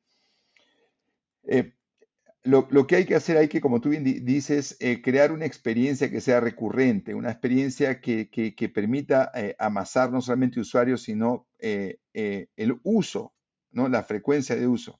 [2.43, 6.09] Lo, que hay que hacer, hay que, como tú bien di- dices, crear una experiencia
[6.09, 13.33] que sea recurrente, una experiencia que, permita amasar no solamente usuarios, sino el uso,
[13.71, 13.87] ¿no?
[13.89, 14.99] La frecuencia de uso.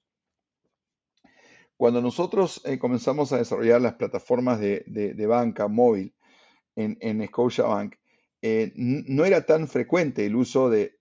[1.78, 6.14] Cuando nosotros comenzamos a desarrollar las plataformas de banca móvil
[6.76, 7.96] en, en Scotiabank,
[8.42, 10.98] eh, no era tan frecuente el uso de-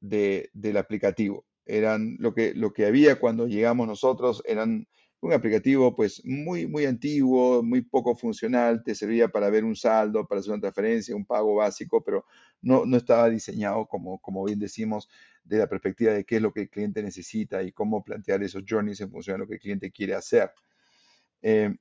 [0.53, 1.47] del aplicativo.
[1.65, 4.87] Eran lo que, lo que había cuando llegamos nosotros, eran
[5.21, 10.27] un aplicativo pues muy, muy antiguo, muy poco funcional, te servía para ver un saldo,
[10.27, 12.25] para hacer una transferencia, un pago básico, pero
[12.63, 15.09] no, no estaba diseñado, como, como bien decimos,
[15.45, 18.63] de la perspectiva de qué es lo que el cliente necesita y cómo plantear esos
[18.69, 20.51] journeys en función de lo que el cliente quiere hacer.
[21.43, 21.75] Eh,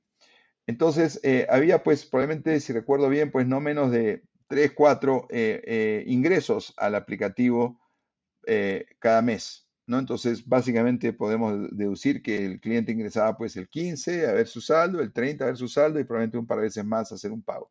[0.70, 5.28] entonces, eh, había pues probablemente, si recuerdo bien, pues no menos de 3, 4
[6.06, 7.80] ingresos al aplicativo
[8.46, 9.98] eh, cada mes, ¿no?
[9.98, 15.00] Entonces, básicamente podemos deducir que el cliente ingresaba pues el 15 a ver su saldo,
[15.00, 17.42] el 30 a ver su saldo y probablemente un par de veces más hacer un
[17.42, 17.70] pago.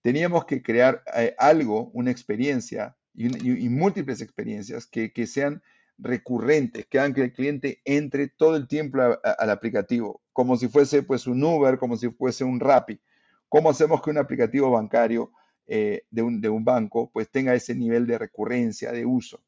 [0.00, 5.62] Teníamos que crear eh, algo, una experiencia y, múltiples experiencias que, sean
[5.98, 11.02] recurrentes, que hagan que el cliente entre todo el tiempo al aplicativo, como si fuese
[11.02, 13.00] pues un Uber, como si fuese un Rappi.
[13.48, 15.32] ¿Cómo hacemos que un aplicativo bancario
[15.66, 19.42] eh, de, un, de, un, banco pues tenga ese nivel de recurrencia, de uso?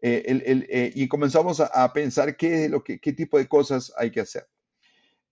[0.00, 4.20] Eh, eh, y comenzamos a, pensar qué, lo que, qué tipo de cosas hay que
[4.20, 4.46] hacer.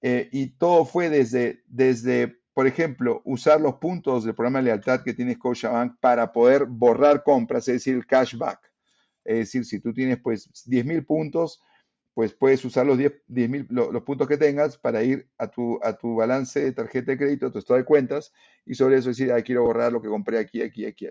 [0.02, 5.12] Y todo fue desde, desde, por ejemplo, usar los puntos del programa de lealtad que
[5.12, 8.69] tiene Scotiabank para poder borrar compras, es decir, el cashback.
[9.24, 11.62] Es decir, si tú tienes pues 10.000 puntos,
[12.14, 13.12] pues puedes usar los 10,
[13.68, 17.46] los puntos que tengas para ir a tu, a tu balance de tarjeta de crédito,
[17.46, 18.32] a tu estado de cuentas,
[18.66, 21.08] y sobre eso decir, ah, quiero borrar lo que compré aquí, aquí, aquí.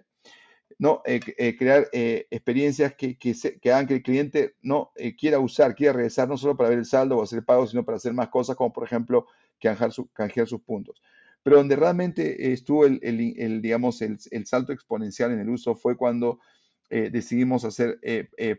[0.77, 1.01] ¿no?
[1.05, 3.33] Eh, eh, crear eh, experiencias que, que,
[3.71, 7.17] hagan que el cliente no quiera usar, quiera regresar no solo para ver el saldo
[7.17, 9.27] o hacer pagos, sino para hacer más cosas, como por ejemplo
[9.59, 11.01] canjear, canjear sus puntos.
[11.43, 16.39] Pero donde realmente estuvo el, el, digamos, el, salto exponencial en el uso fue cuando
[16.89, 17.99] decidimos hacer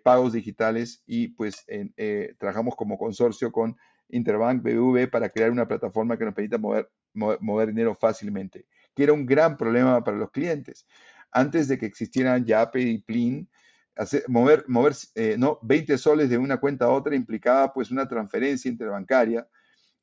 [0.04, 1.66] pagos digitales y pues
[2.38, 3.76] trabajamos como consorcio con
[4.12, 6.58] Interbank BBV para crear una plataforma que nos permita
[7.12, 10.86] mover, dinero fácilmente, que era un gran problema para los clientes.
[11.32, 13.48] Antes de que existieran Yape y Plin,
[14.28, 18.70] mover, mover eh, no, 20 soles de una cuenta a otra implicaba pues una transferencia
[18.70, 19.46] interbancaria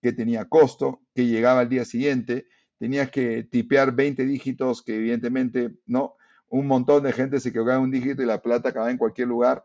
[0.02, 5.72] que tenía costo, que llegaba al día siguiente, tenías que tipear 20 dígitos que evidentemente
[5.86, 6.16] no,
[6.50, 9.28] un montón de gente se quedaba en un dígito y la plata acababa en cualquier
[9.28, 9.64] lugar.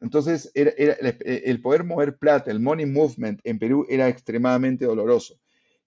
[0.00, 5.38] Entonces, el poder mover plata, el money movement en Perú era extremadamente doloroso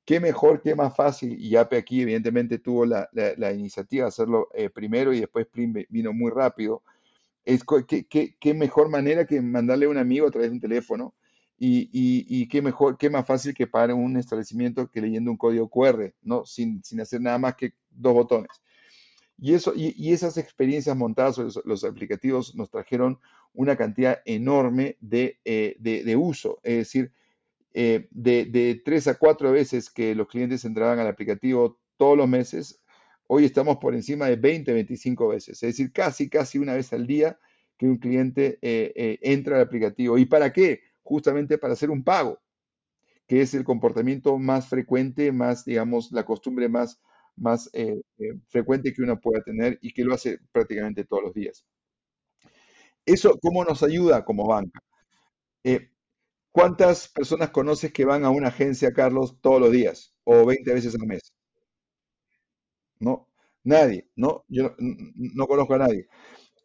[0.07, 3.09] qué mejor, qué más fácil, y Yape aquí evidentemente tuvo la,
[3.53, 5.47] iniciativa de hacerlo eh, primero y después
[5.89, 6.81] vino muy rápido.
[7.43, 11.13] Es, qué, mejor manera que mandarle a un amigo a través de un teléfono
[11.59, 16.13] y, qué mejor, qué más fácil que pagar un establecimiento que leyendo un código QR,
[16.21, 16.45] ¿no?
[16.45, 18.51] Sin, hacer nada más que dos botones.
[19.39, 23.19] Y, eso, y, esas experiencias montadas sobre los, aplicativos nos trajeron
[23.53, 26.59] una cantidad enorme de, eh, de uso.
[26.63, 27.11] Es decir,
[27.79, 32.81] eh, de, tres a cuatro veces que los clientes entraban al aplicativo todos los meses,
[33.27, 35.61] hoy estamos por encima de 20, 25 veces.
[35.61, 37.37] Es decir, casi, casi una vez al día
[37.77, 40.17] que un cliente eh, eh, entra al aplicativo.
[40.17, 40.81] ¿Y para qué?
[41.03, 42.39] Justamente para hacer un pago,
[43.27, 46.99] que es el comportamiento más frecuente, más, digamos, la costumbre más,
[47.37, 47.69] más
[48.49, 51.65] frecuente que uno pueda tener y que lo hace prácticamente todos los días.
[53.05, 54.81] Eso, ¿cómo nos ayuda como banca?
[56.57, 60.95] ¿Cuántas personas conoces que van a una agencia, Carlos, todos los días o 20 veces
[60.95, 61.31] al mes?
[62.99, 63.27] No,
[63.63, 66.07] nadie, no, yo no, conozco a nadie.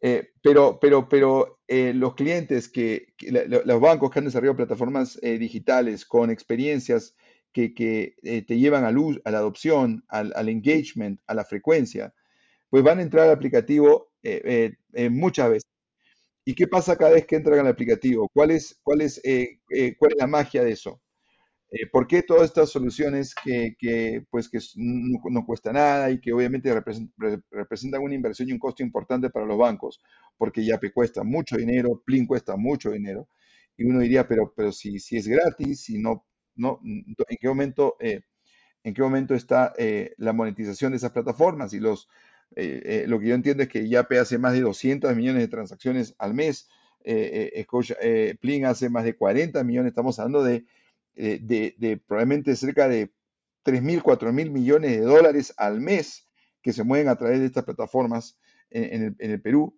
[0.01, 5.37] Eh, pero pero, pero eh, los clientes que, los bancos que han desarrollado plataformas eh,
[5.37, 7.15] digitales con experiencias
[7.53, 8.15] que,
[8.47, 12.13] te llevan a, la adopción, al, al, engagement, a la frecuencia,
[12.69, 14.11] pues van a entrar al aplicativo
[15.11, 15.73] muchas veces.
[16.45, 18.29] ¿Y qué pasa cada vez que entran al aplicativo?
[18.33, 21.01] ¿Cuál es, cuál es, eh, eh, cuál es la magia de eso?
[21.71, 26.33] Eh, ¿Por qué todas estas soluciones que, pues, que no, no, cuesta nada y que
[26.33, 26.73] obviamente
[27.51, 30.01] representan una inversión y un costo importante para los bancos?
[30.37, 33.29] Porque Yape cuesta mucho dinero, Plin cuesta mucho dinero.
[33.77, 39.35] Y uno diría, pero, pero si, si es gratis, si no, no, ¿en qué momento,
[39.35, 39.73] está
[40.17, 41.73] la monetización de esas plataformas?
[41.73, 42.09] Y los,
[42.55, 45.47] eh, eh, lo que yo entiendo es que Yape hace más de 200 millones de
[45.47, 46.69] transacciones al mes,
[47.03, 50.65] eh, eh Plin hace más de 40 millones, estamos hablando de,
[52.07, 53.11] probablemente cerca de
[53.65, 56.27] 3.000, 4.000 millones de dólares al mes
[56.61, 58.37] que se mueven a través de estas plataformas
[58.69, 59.77] en, el, Perú.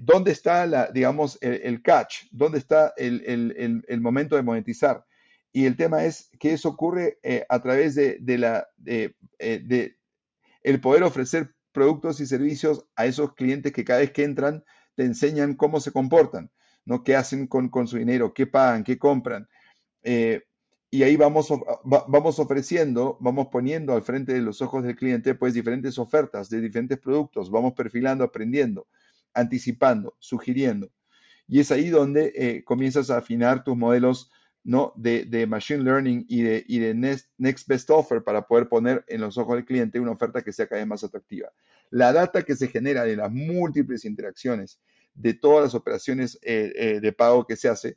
[0.00, 2.24] ¿Dónde está, digamos, el, catch?
[2.30, 5.04] ¿Dónde está el, momento de monetizar?
[5.54, 9.96] Y el tema es que eso ocurre a través de, de
[10.64, 14.64] el poder ofrecer productos y servicios a esos clientes que cada vez que entran
[14.94, 16.50] te enseñan cómo se comportan,
[16.84, 17.02] ¿no?
[17.02, 18.32] ¿Qué hacen con, su dinero?
[18.32, 18.84] ¿Qué pagan?
[18.84, 19.48] ¿Qué compran?
[20.02, 20.42] Eh,
[20.90, 21.52] y ahí vamos,
[21.84, 26.60] vamos ofreciendo, vamos poniendo al frente de los ojos del cliente pues diferentes ofertas de
[26.60, 28.86] diferentes productos, vamos perfilando, aprendiendo,
[29.34, 30.88] anticipando, sugiriendo.
[31.48, 34.30] Y es ahí donde eh, comienzas a afinar tus modelos
[34.64, 34.92] ¿no?
[34.96, 39.38] de, Machine Learning y de, y de next, Best Offer para poder poner en los
[39.38, 41.52] ojos del cliente una oferta que sea cada vez más atractiva.
[41.90, 44.80] La data que se genera de las múltiples interacciones
[45.14, 47.96] de todas las operaciones eh, eh, de pago que se hace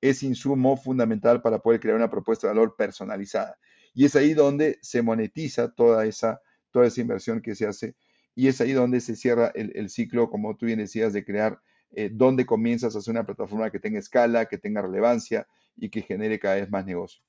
[0.00, 3.58] es insumo fundamental para poder crear una propuesta de valor personalizada.
[3.94, 7.96] Y es ahí donde se monetiza toda esa, toda esa inversión que se hace
[8.34, 11.60] y es ahí donde se cierra el, ciclo, como tú bien decías, de crear
[11.94, 16.02] eh, dónde comienzas a hacer una plataforma que tenga escala, que tenga relevancia y que
[16.02, 17.22] genere cada vez más negocio.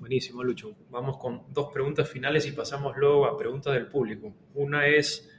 [0.00, 0.74] Buenísimo, Lucho.
[0.90, 4.34] Vamos con dos preguntas finales y pasamos luego a preguntas del público.
[4.54, 5.30] Una es,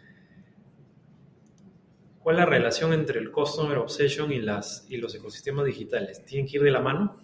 [2.19, 6.23] ¿cuál es la relación entre el Customer Obsession y, las, y los ecosistemas digitales?
[6.25, 7.17] ¿Tienen que ir de la mano?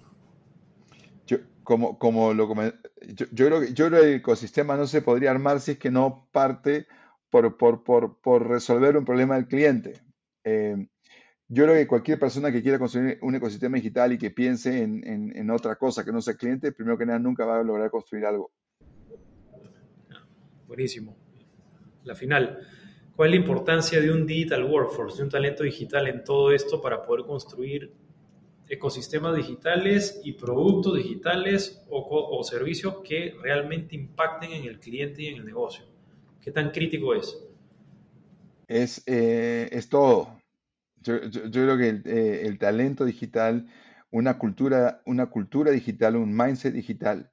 [1.25, 5.01] Yo, como, como lo yo, yo, creo que, yo creo que el ecosistema no se
[5.01, 6.88] podría armar si es que no parte
[7.29, 10.01] por, por, por, por resolver un problema del cliente.
[10.49, 10.88] Eh,
[11.47, 15.49] yo creo que cualquier persona que quiera construir un ecosistema digital y que piense en,
[15.49, 18.51] otra cosa que no sea cliente, primero que nada nunca va a lograr construir algo.
[20.67, 21.17] Buenísimo.
[22.03, 22.59] La final.
[23.15, 26.79] ¿Cuál es la importancia de un digital workforce, de un talento digital en todo esto
[26.81, 27.91] para poder construir
[28.67, 35.38] ecosistemas digitales y productos digitales o, servicios que realmente impacten en el cliente y en
[35.38, 35.85] el negocio?
[36.39, 37.43] ¿Qué tan crítico es?
[38.67, 40.38] Es, eh, es todo.
[41.10, 43.67] Yo, creo que eh, el, talento digital,
[44.12, 47.32] una cultura, una cultura digital, un mindset digital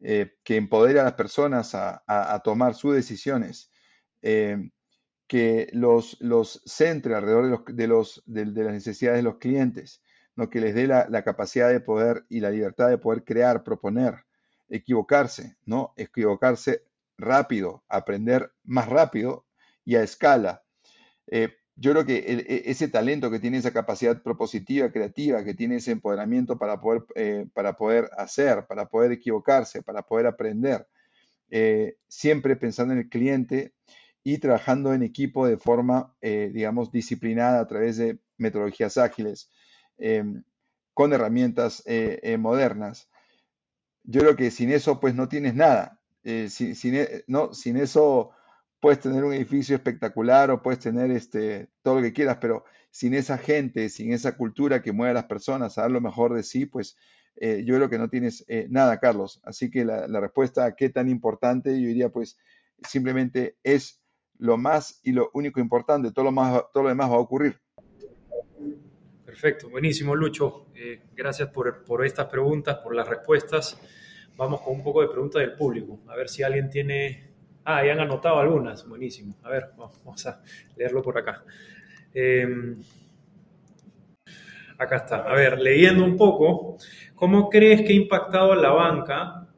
[0.00, 3.70] eh, que empodera a las personas a, tomar sus decisiones,
[4.22, 4.70] eh,
[5.28, 10.02] que los, los centre alrededor de, los, de, las necesidades de los clientes,
[10.34, 10.50] ¿no?
[10.50, 14.24] que les dé la, capacidad de poder y la libertad de poder crear, proponer,
[14.68, 15.94] equivocarse, ¿no?
[15.96, 16.82] equivocarse
[17.16, 19.46] rápido, aprender más rápido
[19.84, 20.64] y a escala
[21.76, 25.92] yo creo que e, ese talento que tiene esa capacidad propositiva, creativa, que tiene ese
[25.92, 30.86] empoderamiento para poder, eh, para poder hacer, para poder equivocarse, para poder aprender,
[31.50, 33.74] eh, siempre pensando en el cliente
[34.22, 39.50] y trabajando en equipo de forma, eh, digamos, disciplinada a través de metodologías ágiles,
[39.98, 40.44] em,
[40.94, 41.82] con herramientas
[42.38, 43.08] modernas.
[44.04, 46.00] Yo creo que sin eso, pues no tienes nada.
[46.22, 46.74] sin,
[47.26, 48.32] no, sin eso
[48.82, 53.14] puedes tener un edificio espectacular o puedes tener este, todo lo que quieras, pero sin
[53.14, 56.42] esa gente, sin esa cultura que mueve a las personas a dar lo mejor de
[56.42, 56.96] sí, pues
[57.36, 59.40] eh, yo creo que no tienes eh, nada, Carlos.
[59.44, 62.36] Así que la, respuesta a qué tan importante, yo diría, pues
[62.82, 64.02] simplemente es
[64.36, 67.60] lo más y lo único importante, todo lo, más, todo lo demás va a ocurrir.
[69.24, 70.66] Perfecto, buenísimo, Lucho.
[70.74, 73.80] Eh, gracias por, por estas preguntas, por las respuestas.
[74.36, 77.31] Vamos con un poco de preguntas del público, a ver si alguien tiene
[77.64, 78.86] Ah, ya han anotado algunas.
[78.88, 79.36] Buenísimo.
[79.42, 80.40] A ver, vamos a
[80.76, 81.44] leerlo por acá.
[82.12, 82.76] Em,
[84.78, 85.16] acá está.
[85.22, 86.76] A ver, leyendo un poco,
[87.14, 89.48] ¿cómo crees que ha impactado a la banca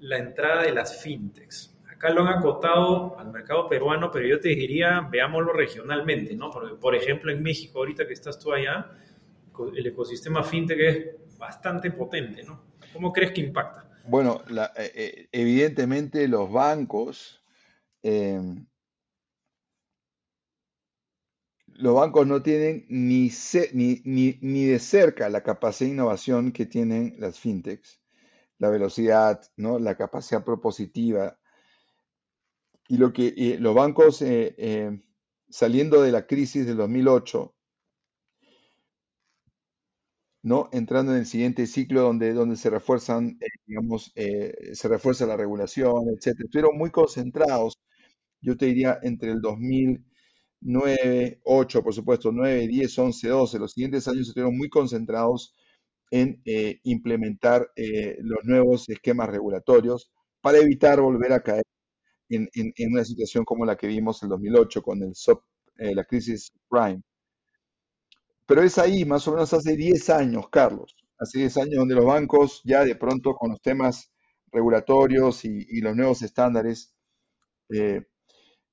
[0.00, 1.76] la entrada de las fintechs?
[1.90, 6.50] Acá lo han acotado al mercado peruano, pero yo te diría, veámoslo regionalmente, ¿no?
[6.50, 8.90] Por ejemplo, en México, ahorita que estás tú allá,
[9.76, 12.64] el ecosistema fintech es bastante potente, ¿no?
[12.92, 13.83] ¿Cómo crees que impacta?
[14.06, 14.42] Bueno,
[14.76, 17.42] eh, eh, evidentemente los bancos,
[18.02, 18.66] em,
[21.66, 23.30] los bancos no tienen ni,
[23.72, 28.00] ni, de cerca la capacidad de innovación que tienen las fintechs,
[28.58, 29.78] la velocidad, ¿no?
[29.78, 31.38] la capacidad propositiva.
[32.88, 35.00] Y lo que los bancos, eh,
[35.48, 37.53] saliendo de la crisis del 2008,
[40.44, 40.68] ¿no?
[40.72, 45.36] Entrando en el siguiente ciclo donde, donde se refuerzan, eh, digamos, eh, se refuerza la
[45.36, 46.44] regulación, etcétera.
[46.44, 47.78] Estuvieron muy concentrados,
[48.42, 54.06] yo te diría, entre el 2009, 8, por supuesto, 9, 10, 11, 12, los siguientes
[54.08, 55.54] años estuvieron muy concentrados
[56.10, 57.70] en eh, implementar
[58.20, 60.10] los nuevos esquemas regulatorios
[60.42, 61.64] para evitar volver a caer
[62.28, 65.12] en, en, una situación como la que vimos en el 2008 con el
[65.96, 67.02] la crisis prime.
[68.46, 72.04] Pero es ahí, más o menos hace 10 años, Carlos, hace 10 años donde los
[72.04, 74.10] bancos ya de pronto con los temas
[74.52, 76.94] regulatorios y, los nuevos estándares
[77.70, 78.02] eh,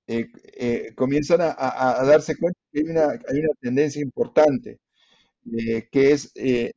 [0.08, 4.80] eh, eh, comienzan a, darse cuenta que hay una, tendencia importante,
[5.92, 6.74] que es el,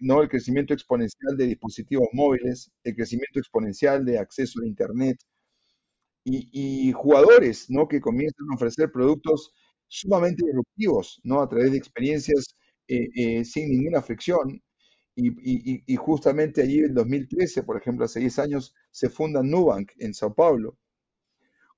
[0.00, 0.22] ¿no?
[0.22, 5.18] el crecimiento exponencial de dispositivos móviles, el crecimiento exponencial de acceso a Internet
[6.24, 7.88] y, y jugadores ¿no?
[7.88, 9.52] que comienzan a ofrecer productos
[9.88, 11.40] sumamente disruptivos, ¿no?
[11.40, 12.56] A través de experiencias
[12.88, 14.62] eh, eh, sin ninguna fricción.
[15.16, 20.32] Y, justamente allí en 2013, por ejemplo, hace 10 años, se funda Nubank en Sao
[20.34, 20.78] Paulo,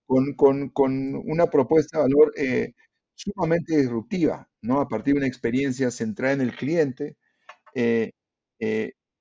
[0.07, 0.73] con,
[1.25, 2.75] una propuesta de valor eh,
[3.15, 4.81] sumamente disruptiva, ¿no?
[4.81, 7.17] A partir de una experiencia centrada en el cliente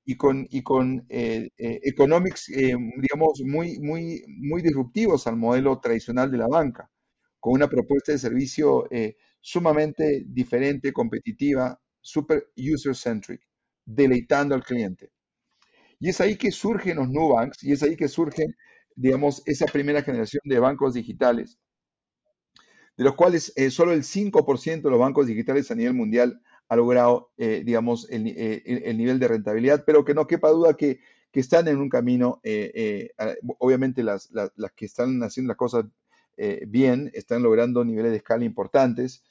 [0.06, 2.52] y con, y con economics,
[3.46, 6.90] muy, muy, muy disruptivos al modelo tradicional de la banca
[7.40, 13.42] con una propuesta de servicio eh, sumamente diferente, competitiva, super user-centric,
[13.86, 15.12] deleitando al cliente.
[16.00, 18.56] Y es ahí que surgen los Nubanks y es ahí que surgen,
[18.96, 21.60] digamos, esa primera generación de bancos digitales,
[22.98, 26.76] de los cuales eh, solo el 5% de los bancos digitales a nivel mundial ha
[26.76, 31.00] logrado, eh, digamos, el, el, nivel de rentabilidad, pero que no quepa duda que,
[31.32, 32.42] que están en un camino,
[33.58, 35.86] obviamente las, las, las, que están haciendo las cosas
[36.68, 39.24] bien, están logrando niveles de escala importantes.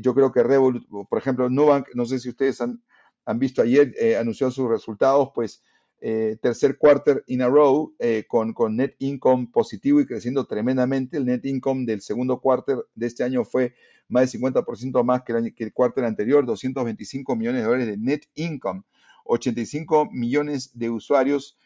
[0.00, 2.82] yo creo que Revolut, por ejemplo, Nubank, no sé si ustedes han,
[3.24, 5.62] han visto ayer, anunció sus resultados, pues
[6.04, 11.16] eh, tercer quarter in a row eh, con, con, net income positivo y creciendo tremendamente.
[11.16, 13.76] El net income del segundo quarter de este año fue
[14.08, 18.22] más del 50% más que el, el quarter anterior, 225 millones de dólares de net
[18.34, 18.82] income,
[19.26, 21.56] 85 millones de usuarios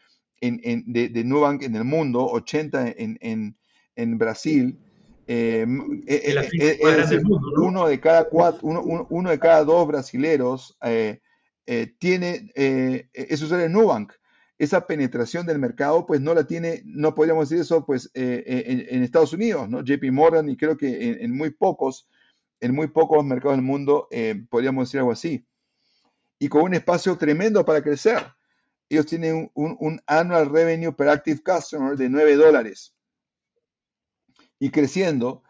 [0.42, 3.56] en, en, de, de, Nubank en el mundo, 80 en, en,
[3.96, 4.78] en Brasil.
[5.26, 5.66] Eh,
[6.06, 7.24] es
[7.56, 10.78] uno de cada cuatro, uno, uno, de cada dos brasileros
[11.98, 14.12] tiene, es usuario de Nubank
[14.58, 18.86] esa penetración del mercado, pues no la tiene, no podríamos decir eso, pues eh, eh,
[18.90, 19.82] en, Estados Unidos, ¿no?
[19.82, 22.08] JP Morgan y creo que en, muy pocos,
[22.60, 25.46] en muy pocos mercados del mundo eh, podríamos decir algo así.
[26.38, 28.18] Y con un espacio tremendo para crecer.
[28.88, 32.95] Ellos tienen un, un annual revenue per active customer de 9 dólares
[34.58, 35.42] y creciendo.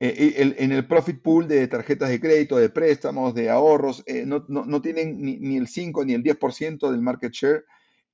[0.00, 4.82] en el profit pool de tarjetas de crédito, de préstamos, de ahorros, no, no, no,
[4.82, 7.64] tienen ni, ni, el 5 ni el 10% del market share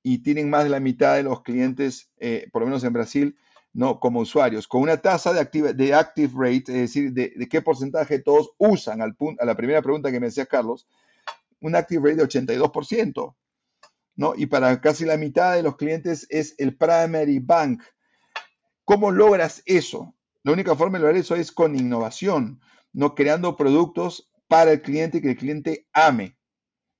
[0.03, 3.37] y tienen más de la mitad de los clientes, eh, por lo menos en Brasil,
[3.73, 7.61] no como usuarios, con una tasa de active, de active rate, es decir, de, qué
[7.61, 10.87] porcentaje todos usan, al punto, a la primera pregunta que me decía Carlos,
[11.61, 13.35] un active rate de 82%,
[14.15, 14.33] ¿no?
[14.35, 17.83] Y para casi la mitad de los clientes es el primary bank.
[18.83, 20.15] ¿Cómo logras eso?
[20.43, 22.61] La única forma de lograr eso es con innovación,
[22.93, 26.35] no creando productos para el cliente que el cliente ame.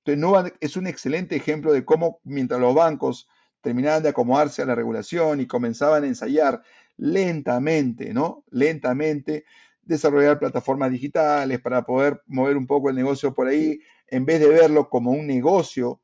[0.04, 3.28] Entonces, es un excelente ejemplo de cómo mientras los bancos
[3.60, 6.62] terminaban de acomodarse a la regulación y comenzaban a ensayar
[6.96, 8.44] lentamente, ¿no?
[8.50, 9.44] Lentamente
[9.82, 14.48] desarrollar plataformas digitales para poder mover un poco el negocio por ahí, en vez de
[14.48, 16.00] verlo como un negocio,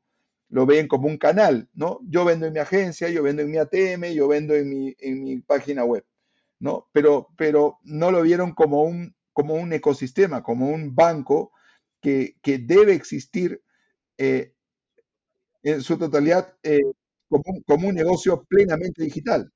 [0.49, 1.99] lo ven como un canal, ¿no?
[2.03, 5.23] Yo vendo en mi agencia, yo vendo en mi ATM, yo vendo en mi, en
[5.23, 6.03] mi página web,
[6.59, 6.89] ¿no?
[6.91, 11.51] Pero, pero no lo vieron como un, como un ecosistema, como un banco
[12.01, 13.61] que, que debe existir
[14.17, 14.53] eh,
[15.63, 16.79] en su totalidad eh,
[17.29, 19.51] como, un, negocio plenamente digital,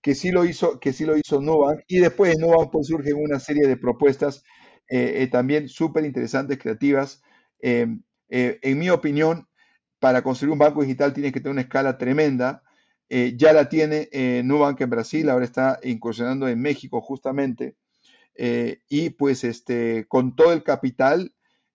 [0.00, 3.16] que sí lo hizo, que sí lo hizo Nubank, y después de Nubank pues, surgen
[3.16, 4.42] una serie de propuestas
[4.88, 7.22] eh, también súper interesantes, creativas.
[7.60, 9.46] en mi opinión,
[10.00, 12.64] para construir un banco digital tiene que tener una escala tremenda.
[13.36, 14.08] Ya la tiene
[14.44, 17.76] Nubank en Brasil, ahora está incursionando en México justamente.
[18.36, 21.32] y pues este, con todo el capital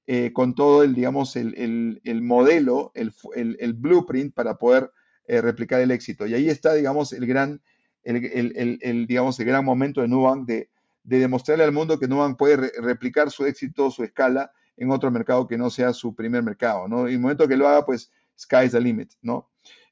[0.10, 4.90] eh, con todo el, digamos, el, el, modelo, el, blueprint para poder
[5.28, 6.26] eh, replicar el éxito.
[6.26, 7.62] Y ahí está, digamos, el gran,
[8.06, 10.70] el, digamos, el gran momento de Nubank de,
[11.04, 15.46] de demostrarle al mundo que Nubank puede replicar su éxito, su escala en otro mercado
[15.46, 17.10] que no sea su primer mercado, ¿no?
[17.10, 18.10] Y el momento que lo haga, pues,
[18.40, 19.50] sky's the limit, ¿no?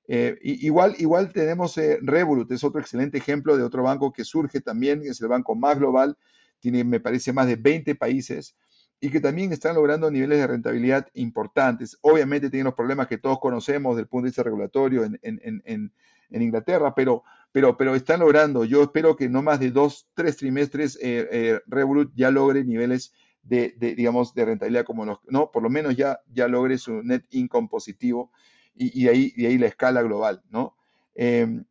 [0.08, 5.02] Eh, igual, igual tenemos Revolut, es otro excelente ejemplo de otro banco que surge también,
[5.04, 6.18] es el banco más global,
[6.60, 8.56] tiene, me parece, más de 20 países,
[9.00, 11.98] y que también están logrando niveles de rentabilidad importantes.
[12.02, 15.92] Obviamente tienen los problemas que todos conocemos del punto de vista regulatorio en, en, en,
[16.30, 18.64] en Inglaterra, pero, pero, pero están logrando.
[18.66, 23.14] Yo espero que no más de dos, tres trimestres eh, eh, Revolut ya logre niveles
[23.44, 27.04] de, de, digamos, de rentabilidad como los, no, por lo menos ya, ya logre su
[27.04, 28.32] net income positivo
[28.76, 30.76] y, ahí, y ahí la escala global, ¿no?
[31.16, 31.64] Eh,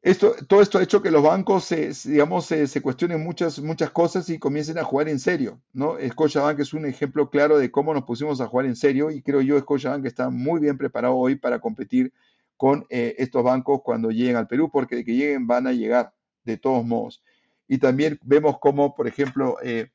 [0.00, 4.30] esto, todo esto ha hecho que los bancos se, digamos, se, cuestionen muchas, muchas cosas
[4.30, 5.96] y comiencen a jugar en serio, ¿no?
[6.08, 9.40] Scotiabank es un ejemplo claro de cómo nos pusimos a jugar en serio y creo
[9.40, 12.12] yo Scotiabank está muy bien preparado hoy para competir
[12.56, 16.12] con eh, estos bancos cuando lleguen al Perú, porque de que lleguen van a llegar
[16.44, 17.22] de todos modos.
[17.66, 19.90] Y también vemos cómo, por ejemplo, eh,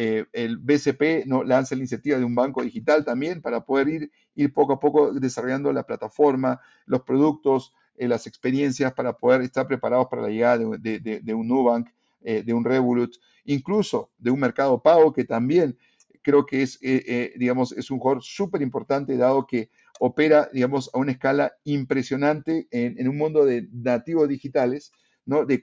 [0.00, 1.42] eh, el BCP ¿no?
[1.42, 5.12] lanza la iniciativa de un banco digital también para poder ir, ir poco a poco
[5.12, 10.58] desarrollando la plataforma, los productos, eh, las experiencias para poder estar preparados para la llegada
[10.58, 11.88] de, un Nubank,
[12.22, 15.76] eh, de un Revolut, incluso de un mercado pago que también
[16.22, 19.68] creo que es, eh, digamos, es un jugador súper importante dado que
[19.98, 24.92] opera, digamos, a una escala impresionante en, un mundo de nativos digitales,
[25.28, 25.44] ¿no?
[25.44, 25.62] De,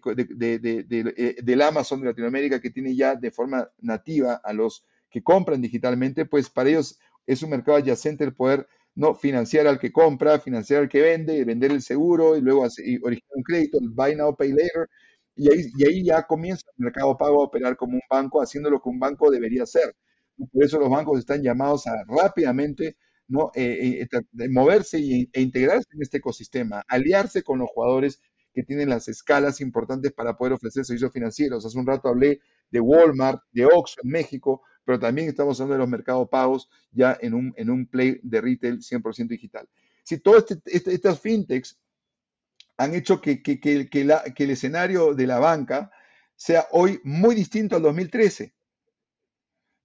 [1.44, 6.26] del Amazon de Latinoamérica que tiene ya de forma nativa a los que compran digitalmente,
[6.26, 10.84] pues para ellos es un mercado adyacente el poder no financiar al que compra, financiar
[10.84, 14.52] al que vende, vender el seguro y luego originar un crédito, el buy now, pay
[14.52, 14.88] later.
[15.36, 18.70] Y ahí, y ahí ya comienza el mercado pago a operar como un banco, haciendo
[18.70, 19.96] lo que un banco debería hacer.
[20.54, 22.98] por eso los bancos están llamados a rápidamente
[23.28, 23.52] ¿no?
[23.56, 24.98] Eh, eh, moverse
[25.34, 28.22] e integrarse en este ecosistema, aliarse con los jugadores
[28.56, 31.66] que tienen las escalas importantes para poder ofrecer servicios financieros.
[31.66, 32.40] Hace un rato hablé
[32.72, 37.18] de Walmart, de Oxxo en México, pero también estamos hablando de los mercados pagos ya
[37.20, 39.68] en un, en un play de retail 100% digital.
[40.04, 41.78] Si todas este, este, estas fintechs
[42.78, 45.92] han hecho que, que, que, que, el escenario de la banca
[46.36, 48.54] sea hoy muy distinto al 2013.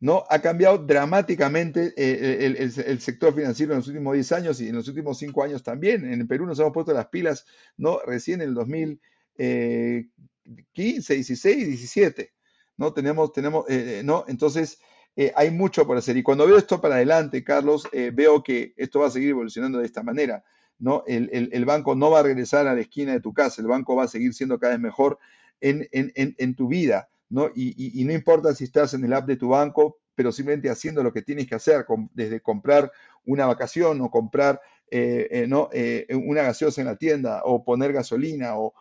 [0.00, 0.24] ¿No?
[0.30, 4.88] Ha cambiado dramáticamente eh, el, sector financiero en los últimos 10 años y en los
[4.88, 6.10] últimos 5 años también.
[6.10, 7.44] En Perú nos hemos puesto las pilas
[7.76, 8.00] ¿no?
[8.04, 12.32] recién en el 2015, 16, 17.
[12.78, 12.94] ¿no?
[12.94, 14.24] Tenemos, tenemos, eh, ¿no?
[14.26, 14.78] Entonces,
[15.16, 16.16] eh, hay mucho por hacer.
[16.16, 19.86] Y cuando veo esto para adelante, Carlos, veo que esto va a seguir evolucionando de
[19.86, 20.44] esta manera.
[20.78, 21.04] ¿no?
[21.06, 24.04] El, banco no va a regresar a la esquina de tu casa, el banco va
[24.04, 25.18] a seguir siendo cada vez mejor
[25.60, 27.10] en, en tu vida.
[27.30, 27.50] ¿No?
[27.54, 31.12] Y, no importa si estás en el app de tu banco, pero simplemente haciendo lo
[31.12, 32.92] que tienes que hacer, desde comprar
[33.24, 34.60] una vacación o comprar
[34.90, 35.68] eh, eh, ¿no?
[35.72, 38.74] Eh, una gaseosa en la tienda o poner gasolina o,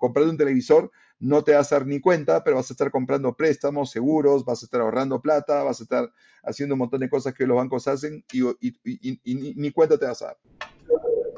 [0.00, 3.34] comprar un televisor, no te vas a dar ni cuenta, pero vas a estar comprando
[3.34, 6.10] préstamos, seguros, vas a estar ahorrando plata, vas a estar
[6.42, 10.22] haciendo un montón de cosas que los bancos hacen y, y ni cuenta te vas
[10.22, 10.38] a dar.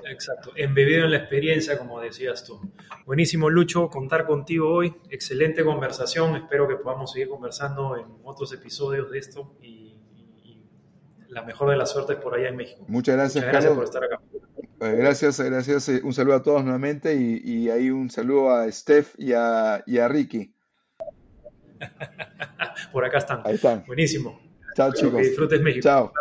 [0.06, 2.60] Exacto, embebido en la experiencia, como decías tú.
[3.06, 4.94] Buenísimo, Lucho, contar contigo hoy.
[5.10, 6.36] Excelente conversación.
[6.36, 9.82] Espero que podamos seguir conversando en otros episodios de esto y,
[11.28, 12.84] la mejor de las suertes por allá en México.
[12.86, 14.20] Muchas gracias, gracias por estar acá.
[14.80, 15.88] Eh, gracias, gracias.
[15.88, 19.98] Eh, un saludo a todos nuevamente y, ahí un saludo a Steph y a, y
[19.98, 20.54] a Ricky.
[22.92, 23.42] por acá están.
[23.44, 23.84] Ahí están.
[23.86, 24.40] Buenísimo.
[24.76, 25.14] Chao, chicos.
[25.14, 25.82] Que disfrutes México.
[25.82, 26.12] Chao.